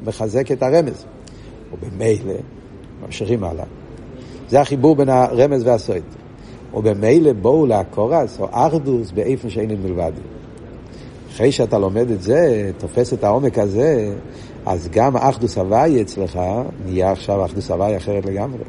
[0.05, 1.05] מחזק את הרמז.
[1.81, 2.33] ובמילא,
[3.05, 3.65] ממשיכים הלאה.
[4.49, 6.03] זה החיבור בין הרמז והסויד.
[6.73, 10.11] ובמילא בואו לאקורס או אחדוס באיפה שאין מלבד.
[11.31, 14.15] אחרי שאתה לומד את זה, תופס את העומק הזה,
[14.65, 16.39] אז גם אחדוס הוואי אצלך
[16.85, 18.63] נהיה עכשיו אחדוס הוואי אחרת לגמרי.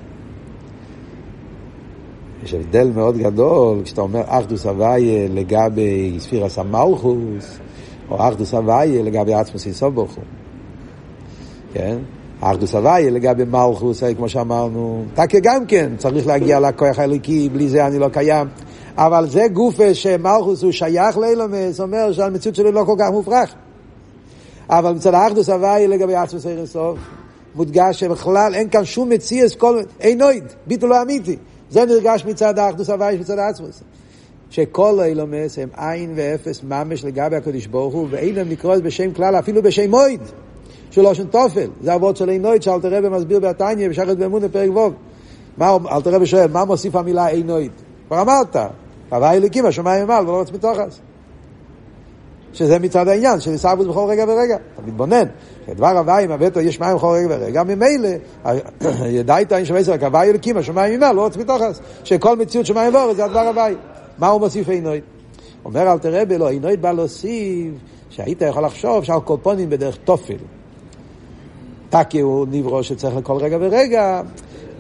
[2.45, 7.59] יש הבדל מאוד גדול כשאתה אומר אחדוס הוואי לגבי ספירס המלכוס,
[8.11, 10.21] או אחדוס הוואי לגבי עצמוס איסובוכו.
[11.73, 11.97] כן?
[12.41, 17.87] אחדוס הוויה לגבי מלכוס, כמו שאמרנו, תקה גם כן, צריך להגיע לכוח האלוקי, בלי זה
[17.87, 18.49] אני לא קיים.
[18.97, 23.55] אבל זה גוף שמלכוס הוא שייך לאילומס, אומר שהמציאות שלו לא כל כך מופרך.
[24.69, 26.99] אבל מצד האחדוס הוואי לגבי עצמוס ערן סוף,
[27.55, 29.81] מודגש שבכלל אין כאן שום מציאס, כל...
[30.01, 31.37] אין נויד, ביטול לא אמיתי.
[31.71, 33.83] זה נרגש מצד האחדוס הוואי מצד העצמוס.
[34.51, 39.63] שכל אילומס הם עין ואפס ממש לגבי הקדוש ברוך הוא, ואילם נקרא בשם כלל, אפילו
[39.63, 40.21] בשם מויד,
[40.97, 41.71] לא שם תופל.
[41.83, 44.91] זה אבות של אינויד, שאלתר רבי מסביר בתניא, בשחת באמונה פרק ו'.
[45.57, 47.73] מה אלתר רבי שואל, מה מוסיף המילה אינויד?
[48.09, 48.57] כבר אמרת,
[49.11, 51.01] הווה אליקים, השמיים ממעל ולא רץ מתוכס.
[52.53, 54.57] שזה מצד העניין, של עיסאוווס בכל רגע ורגע.
[54.75, 55.25] אתה מתבונן,
[55.67, 58.09] כדבר הוואי מהבטו יש מים בכל רגע ורגע, ממילא,
[59.19, 61.81] ידעת אין שווה ישראל, כהוואי אלוקים, השמיים ממעל, לא רוצה מתוכס.
[62.05, 63.75] שכל מציאות שמיים ואורץ זה הדבר הוואי.
[64.19, 65.01] מה הוא מוסיף עינוי?
[65.65, 67.73] אומר אל תראה בלו, עינוי בא להוסיף,
[68.11, 70.37] שהיית יכול לחשוב שהקופונים בדרך תופל.
[71.97, 74.23] טקי הוא נברו שצריך לכל רגע ורגע,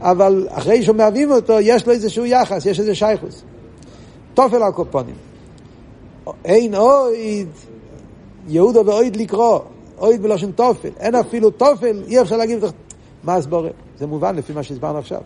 [0.00, 3.42] אבל אחרי שמהווים אותו, יש לו איזשהו יחס, יש איזה שייכוס.
[4.34, 5.14] תופל הקופונים.
[6.44, 7.48] אין אויד,
[8.48, 9.58] יהודה ואויד לקרוא,
[9.98, 12.58] אויד בלושן תופל, אין אפילו תופל, אי אפשר להגיד,
[13.24, 13.70] מה הסבורה?
[13.98, 15.20] זה מובן לפי מה שהסברנו עכשיו.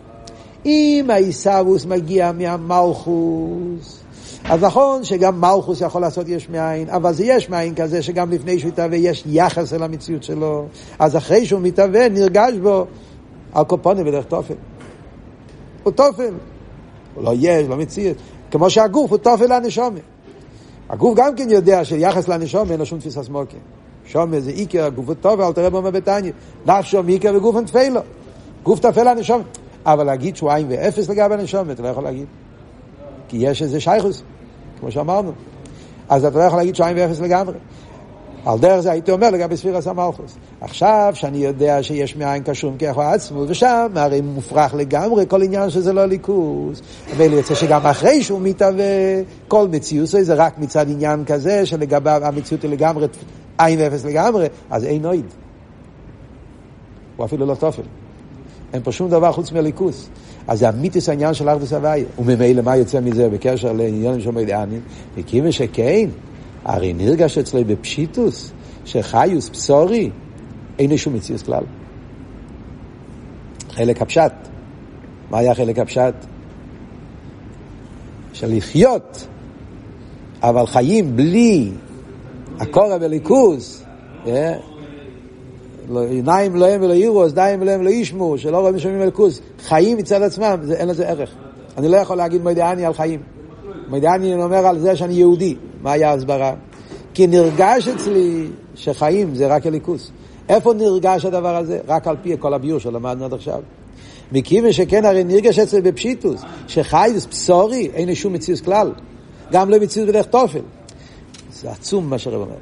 [0.65, 4.00] אם העיסאוווס מגיע מהמלכוס,
[4.49, 8.59] אז נכון שגם מלכוס יכול לעשות יש מאין, אבל זה יש מאין כזה שגם לפני
[8.59, 10.65] שהוא יתהווה יש יחס אל המציאות שלו,
[10.99, 12.85] אז אחרי שהוא מתהווה נרגש בו
[13.53, 14.53] על קופונים בדרך תופל.
[15.83, 16.33] הוא תופל.
[17.15, 18.17] הוא לא יש, לא מציאות.
[18.51, 20.01] כמו שהגוף הוא תופל לנשומת.
[20.89, 23.57] הגוף גם כן יודע שיחס לנשום אין לו שום תפיסה סמוקי.
[24.05, 26.31] שום זה איקר, הגוף הוא טוב, אל תראה בו בביתניה.
[26.65, 28.01] נפשו מיקר וגוף אין תפלו.
[28.63, 29.41] גוף תפל לנשום.
[29.85, 32.25] אבל להגיד שהוא עין ואפס לגבי הנשום, אתה לא יכול להגיד.
[33.31, 34.23] כי יש איזה שייכוס,
[34.79, 35.31] כמו שאמרנו.
[36.09, 37.55] אז אתה לא יכול להגיד עין ואפס לגמרי.
[38.45, 40.37] על דרך זה הייתי אומר לגבי ספירס המלכוס.
[40.61, 45.93] עכשיו שאני יודע שיש מאין קשום כאחו עצמו, ושם הרי מופרך לגמרי כל עניין שזה
[45.93, 46.81] לא ליכוז.
[47.17, 52.63] ואלה יוצא שגם אחרי שהוא מתהווה, כל מציאות זה רק מצד עניין כזה, שלגביו המציאות
[52.63, 53.07] היא לגמרי
[53.57, 55.25] עין ואפס לגמרי, אז אין נויד.
[57.17, 57.83] הוא אפילו לא תופל.
[58.73, 60.09] אין פה שום דבר חוץ מהליכוס.
[60.47, 62.03] אז זה אמיתיס העניין של ארדוס הוואי.
[62.19, 64.81] וממילא מה יוצא מזה בקשר לעניינים של מידענים?
[65.17, 66.09] וכיוון שכן,
[66.65, 68.51] הרי נרגש אצלו בפשיטוס,
[68.85, 70.09] שחיוס פסורי,
[70.79, 71.63] אין שום מציאות כלל.
[73.69, 74.33] חלק הפשט.
[75.29, 76.13] מה היה חלק הפשט?
[78.33, 79.27] של לחיות,
[80.41, 81.71] אבל חיים בלי
[82.59, 83.83] הקורא וליכוס,
[84.27, 84.70] אה?
[85.99, 89.97] עיניים לא הם ולא יראו, אוזניים לא הם ולא ישמעו, שלא רואים ושומעים אלוקוס, חיים
[89.97, 91.29] מצד עצמם, זה, אין לזה ערך.
[91.77, 93.19] אני לא יכול להגיד מוידעני על חיים.
[93.87, 95.55] מוידעני אומר על זה שאני יהודי.
[95.81, 96.53] מה היה ההסברה?
[97.13, 100.11] כי נרגש אצלי שחיים זה רק אליקוס.
[100.49, 101.79] איפה נרגש הדבר הזה?
[101.87, 103.59] רק על פי כל הביור שלמדנו עד עכשיו.
[104.31, 108.91] מכיוון שכן הרי נרגש אצלי בפשיטוס, שחייס פסורי, אין שום מציאות כלל.
[109.51, 110.59] גם לא מציאות בדרך תופל.
[111.53, 112.55] זה עצום מה שהרב אומר.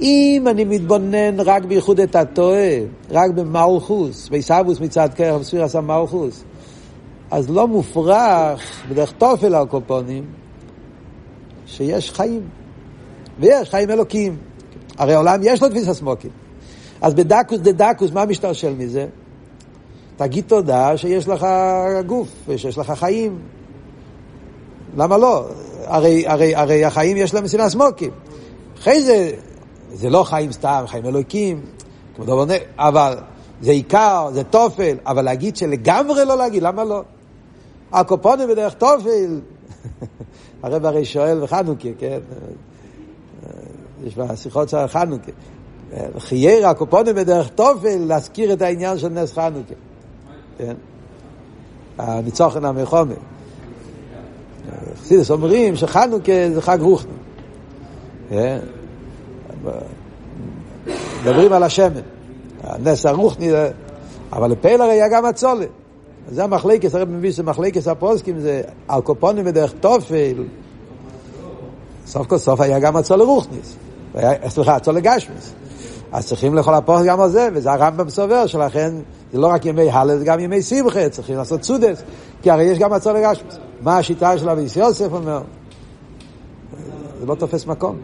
[0.00, 2.78] אם אני מתבונן רק בייחוד את הטועה,
[3.10, 6.44] רק במלכוס, בעיסאוווס מצד כרך, בספירס המלכוס,
[7.30, 10.24] אז לא מופרך בדרך תופל על קופונים,
[11.66, 12.42] שיש חיים.
[13.40, 14.36] ויש חיים אלוקים.
[14.98, 16.30] הרי העולם יש לו תפיסה סמוקים.
[17.00, 19.06] אז בדקוס דה דקוס, מה משתרשל מזה?
[20.16, 21.46] תגיד תודה שיש לך
[22.06, 23.38] גוף ושיש לך חיים.
[24.96, 25.44] למה לא?
[25.84, 28.10] הרי, הרי, הרי החיים יש להם מסילה סמוקים.
[28.78, 29.30] אחרי זה,
[29.92, 31.60] זה לא חיים סתם, חיים אלוקים,
[32.78, 33.18] אבל
[33.60, 37.02] זה עיקר, זה תופל, אבל להגיד שלגמרי לא להגיד, למה לא?
[37.92, 39.40] הקופונים בדרך תופל,
[40.62, 42.18] הרב הרי שואל בחנוכה, כן?
[44.04, 45.32] יש בשיחות של חנוכה.
[46.18, 49.74] חייר הקופונים בדרך תופל להזכיר את העניין של נס חנוכה.
[50.58, 50.74] כן?
[51.98, 53.14] הניצוחן המחומר.
[55.00, 57.12] חסידס אומרים שחנוכה זה חג רוחני.
[61.22, 62.00] מדברים על השמן.
[62.62, 63.50] הנס הרוחני,
[64.32, 65.68] אבל לפעיל הרי היה גם הצולת.
[66.30, 70.44] זה המחלקס, הרב מביא שמחלקס הפוסקים זה על קופונים בדרך תופל.
[72.06, 73.76] סוף כל סוף היה גם הצול לרוחניס.
[74.48, 75.52] סליחה, הצול לגשמיס.
[76.12, 78.94] אז צריכים לכל הפוך גם על זה, וזה הרמב"ם סובר, שלכן
[79.32, 82.02] זה לא רק ימי הלל, זה גם ימי שמחה, צריכים לעשות צודס,
[82.42, 83.58] כי הרי יש גם הצול לגשמיס.
[83.80, 85.42] מה השיטה של אביס יוסף אומר?
[87.20, 87.96] זה לא תופס מקום.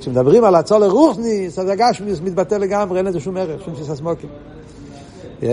[0.00, 4.28] כשמדברים על הצול לרוחניס, אז הגשמיס מתבטא לגמרי, אין לזה שום ערך, שום תפיסה סמוקים.
[5.40, 5.44] Yeah.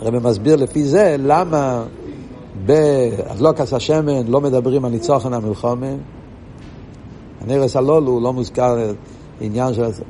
[0.00, 1.84] הרב מסביר לפי זה למה
[2.66, 5.86] בהדלוקס השמן לא מדברים על ניצוחן המלחומה.
[7.40, 8.92] הנרס הלולו לא מוזכר
[9.40, 10.02] עניין של זה.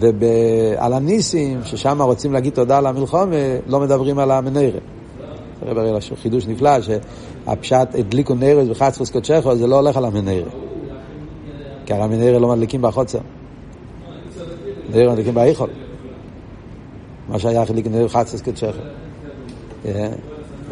[0.00, 4.78] ועל הניסים, ששם רוצים להגיד תודה על המלחומה, לא מדברים על המנרה.
[5.62, 6.70] הרב הרי חידוש נפלא,
[7.46, 10.50] שהפשט הדליקו נרס וחצפוס קודשךו, זה לא הולך על המנרה.
[11.86, 13.18] כי הרי המנרה לא מדליקים בחוצר.
[14.90, 15.70] נרס מדליקים באיכול.
[17.28, 18.82] מה שהיה חליק נר וחצפוס קודשךו.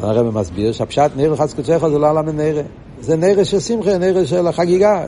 [0.02, 2.62] הרב מסביר שהפשט נר וחצפוס קודשךו זה לא על המנרה.
[3.00, 5.04] זה נרס של שמחה, נרס של החגיגה.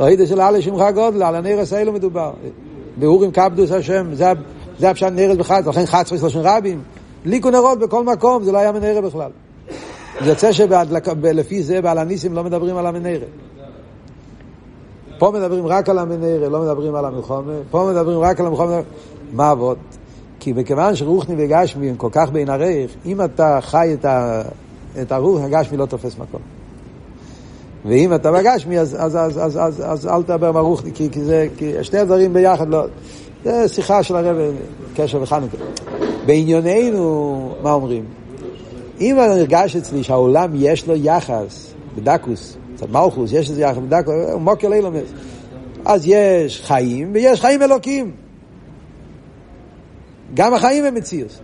[0.00, 2.32] ראיתי של אלה שמחה גודל, על הנרס האלו מדובר.
[2.96, 4.14] באורים קפדוס השם,
[4.78, 6.82] זה הפשט נרס בחצפוס, לכן חצפוס לשון רבים.
[7.24, 9.30] ליקו נרות בכל מקום, זה לא היה מנהרה בכלל.
[10.20, 13.26] יוצא שלפי זה בעל הניסים לא מדברים על המנהרה.
[15.18, 17.52] פה מדברים רק על המנהרה, לא מדברים על המלחומה.
[17.70, 18.80] פה מדברים רק על המלחומה.
[19.32, 19.78] מה עבוד?
[20.40, 24.42] כי מכיוון שרוחני וגשמי הם כל כך בין הרייך, אם אתה חי את, ה,
[25.02, 26.40] את הרוח, הגשמי לא תופס מקום.
[27.86, 31.48] ואם אתה בגשמי, אז, אז, אז, אז, אז, אז אל תדבר ברוחני, כי, כי, זה,
[31.56, 32.84] כי שני הדברים ביחד לא...
[33.44, 34.36] זה שיחה של הרב,
[34.96, 35.56] קשר וחנוכה.
[36.26, 38.04] בענייננו, מה אומרים?
[39.00, 44.14] אם אני נרגש אצלי שהעולם יש לו יחס, בדקוס, קצת מלכוס, יש לזה יחס בדקוס,
[44.32, 45.08] הוא מוקר לילומס.
[45.84, 48.10] אז יש חיים ויש חיים אלוקים.
[50.34, 51.40] גם החיים הם מציאוס.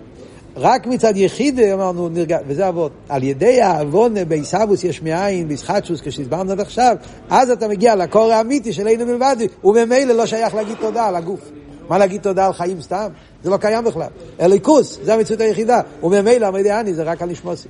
[0.57, 2.93] רק מצד יחיד אמרנו, נרגש, וזה אבות.
[3.09, 6.97] על ידי העוון בעיסאוווס יש מאין, בישחטשוס, כשהסברנו עד עכשיו,
[7.31, 11.51] אז אתה מגיע לקור האמיתי של אינו מלבד, וממילא לא שייך להגיד תודה על הגוף.
[11.91, 13.09] מה להגיד תודה על חיים סתם?
[13.45, 14.09] זה לא קיים בכלל.
[14.41, 15.81] אליקוס, זה המציאות היחידה.
[16.03, 17.69] וממילא עמדי אני זה רק על נשמוסי.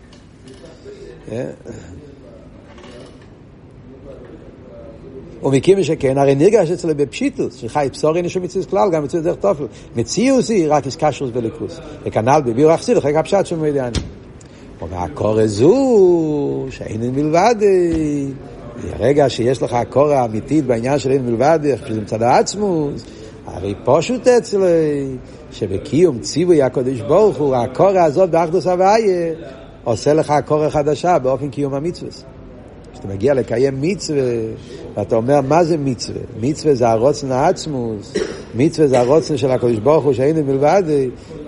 [1.33, 1.45] אה?
[5.43, 9.65] ומכיוון שכן, הרי נרגש אצלו בפשיטוס, שחי בשורי נשו מציאוס כלל, גם מציאוס דרך תופל.
[9.97, 11.81] מציאוס היא רק איסקשוס בליכוס.
[12.05, 13.99] וכנ"ל בביור אכסיר, אחרי הפשט של מועדי אני.
[14.91, 17.55] והקורא זו, שאין מלבד,
[18.91, 23.05] הרגע שיש לך הקורא האמיתית בעניין של אין מלבד, שזה מצד העצמוס,
[23.55, 24.63] הרי פשוט אצלי,
[25.53, 29.33] שבקיום ציווי הקודש ברוך הוא, הקורא הזאת באחדוס הוויה,
[29.85, 32.11] עושה לך הקורא חדשה באופן קיום המצווה.
[32.93, 34.23] כשאתה מגיע לקיים מצווה,
[34.95, 36.21] ואתה אומר, מה זה מצווה?
[36.41, 38.15] מצווה זה הרוצן העצמוס,
[38.55, 40.83] מצווה זה הרוצן של הקודש ברוך הוא שאין מלבד,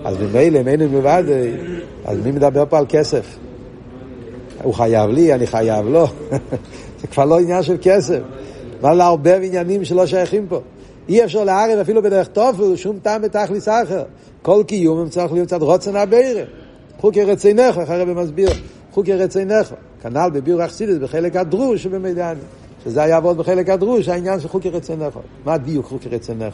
[0.03, 1.23] אז ממילא אם אין מלבד,
[2.05, 3.37] אז מי מדבר פה על כסף?
[4.63, 6.07] הוא חייב לי, אני חייב לו.
[7.01, 8.19] זה כבר לא עניין של כסף.
[8.81, 10.61] מה לערבב עניינים שלא שייכים פה?
[11.09, 14.03] אי אפשר לערב אפילו בדרך טוב, שום טעם בתכליס אחר.
[14.41, 16.43] כל קיום הם צריך להיות קצת רוצן הבירה.
[16.99, 18.49] חוקי רצינך, איך הרב מסביר,
[18.91, 19.73] חוקי רצינך.
[20.01, 22.37] כנ"ל בביור אכסידס בחלק הדרוש שבמדיין.
[22.83, 25.19] שזה היה עבוד בחלק הדרוש, העניין של חוקי רצינך.
[25.45, 26.53] מה דיוק חוקי רצינך?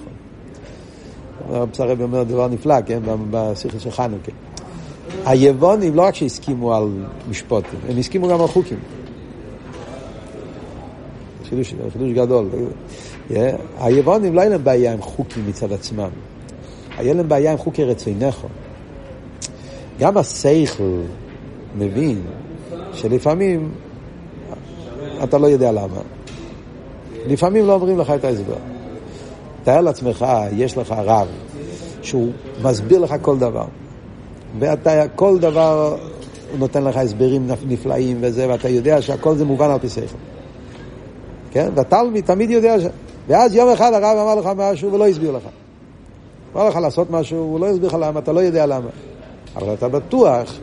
[1.50, 3.00] הרב אומר דבר נפלא, כן,
[3.32, 4.32] בשיחה של חנוכה.
[5.26, 6.88] היוונים לא רק שהסכימו על
[7.30, 8.80] משפוטים, הם הסכימו גם על חוקים.
[11.50, 11.74] חידוש
[12.14, 12.46] גדול.
[13.80, 16.10] היוונים לא היה להם בעיה עם חוקים מצד עצמם,
[16.98, 18.48] היה להם בעיה עם חוקי רצונכו.
[20.00, 21.02] גם השכל
[21.78, 22.22] מבין
[22.94, 23.72] שלפעמים
[25.24, 26.02] אתה לא יודע למה.
[27.28, 28.56] לפעמים לא אומרים לך את ההסבר.
[29.64, 31.28] תאר לעצמך, יש לך רב
[32.02, 32.32] שהוא
[32.64, 33.66] מסביר לך כל דבר.
[34.60, 35.98] ואתה, כל דבר,
[36.52, 40.18] הוא נותן לך הסברים נפלאים וזה, ואתה יודע שהכל זה מובן על פי שכל.
[41.52, 41.70] כן?
[41.76, 42.84] והתלמיד תמיד יודע ש...
[43.30, 45.44] ואז יום אחד הרב אמר לך משהו ולא הסביר לך.
[46.56, 48.90] אמר לך לעשות משהו, הוא לא הסביר לך למה, אתה לא יודע למה.
[49.56, 50.60] אבל אתה בטוח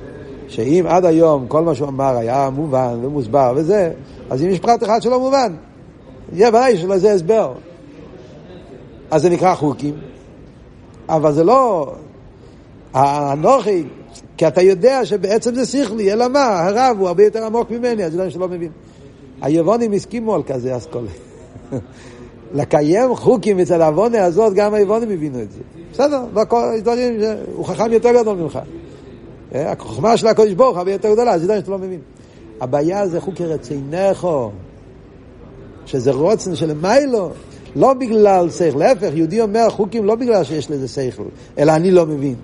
[0.49, 3.93] שאם עד היום כל מה שהוא אמר היה מובן ומוסבר וזה,
[4.31, 5.55] אז אם יש פרט אחד שלא מובן,
[6.33, 7.53] יהיה ודאי שלזה הסבר.
[9.11, 9.95] אז זה נקרא חוקים,
[11.09, 11.93] אבל זה לא
[12.95, 13.85] האנוכי,
[14.37, 18.13] כי אתה יודע שבעצם זה שכלי, אלא מה, הרב הוא הרבה יותר עמוק ממני, אז
[18.13, 18.71] זה לא שלא מבין.
[19.43, 21.11] היוונים הסכימו על כזה אסכולה.
[22.57, 25.59] לקיים חוקים מצד העוונה הזאת, גם היוונים הבינו את זה.
[25.93, 26.45] בסדר, לא
[26.81, 27.21] דברים,
[27.57, 28.59] הוא חכם יותר גדול ממך.
[29.55, 32.01] אה, החוכמה של הקודש ברוך הרבה יותר גדולה, זה דברים שאתה לא מבין.
[32.61, 34.51] הבעיה זה חוקי רצינכו,
[35.87, 37.31] שזה רוצן של מיילו,
[37.77, 41.23] לא בגלל שכל, להפך, יהודי אומר חוקים לא בגלל שיש לזה שכל,
[41.59, 42.35] אלא אני לא מבין.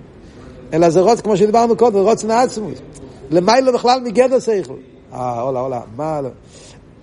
[0.73, 2.79] אלא זה רוצן, כמו שדיברנו קודם, רוצן העצמוס.
[3.31, 4.75] למיילו בכלל מגדר שכל.
[5.13, 6.29] אה, עולה, עולה, מה לא.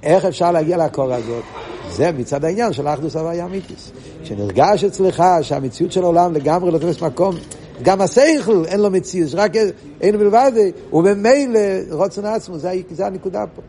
[0.04, 1.44] איך אפשר להגיע לקור הזאת?
[1.92, 3.92] זה מצד העניין של אחדוס הוויה אמיתיס.
[4.24, 7.36] כשנרגש אצלך שהמציאות של העולם לגמרי לא תופס מקום,
[7.84, 9.52] גם השכל אין לו מציאות, רק
[10.02, 10.52] אין בלבד,
[10.94, 11.60] וממילא
[11.92, 13.62] רוצן עצמו, זה, זה הנקודה פה.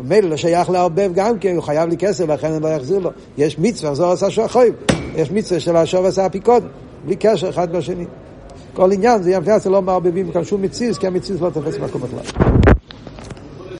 [0.00, 3.10] ממילא לא שייך לערבב גם כן, הוא חייב לי כסף, לכן אני לא אחזיר לו.
[3.38, 4.74] יש מצווה, לחזור עשה שוחויב.
[5.16, 6.64] יש מצווה של השוב עשה הפיקוד,
[7.04, 8.04] בלי קשר אחד בשני.
[8.74, 12.02] כל עניין זה יפה, זה לא מערבבים כאן שום מציאות, כי המציאות לא תופס מקום
[12.02, 12.73] בכלל.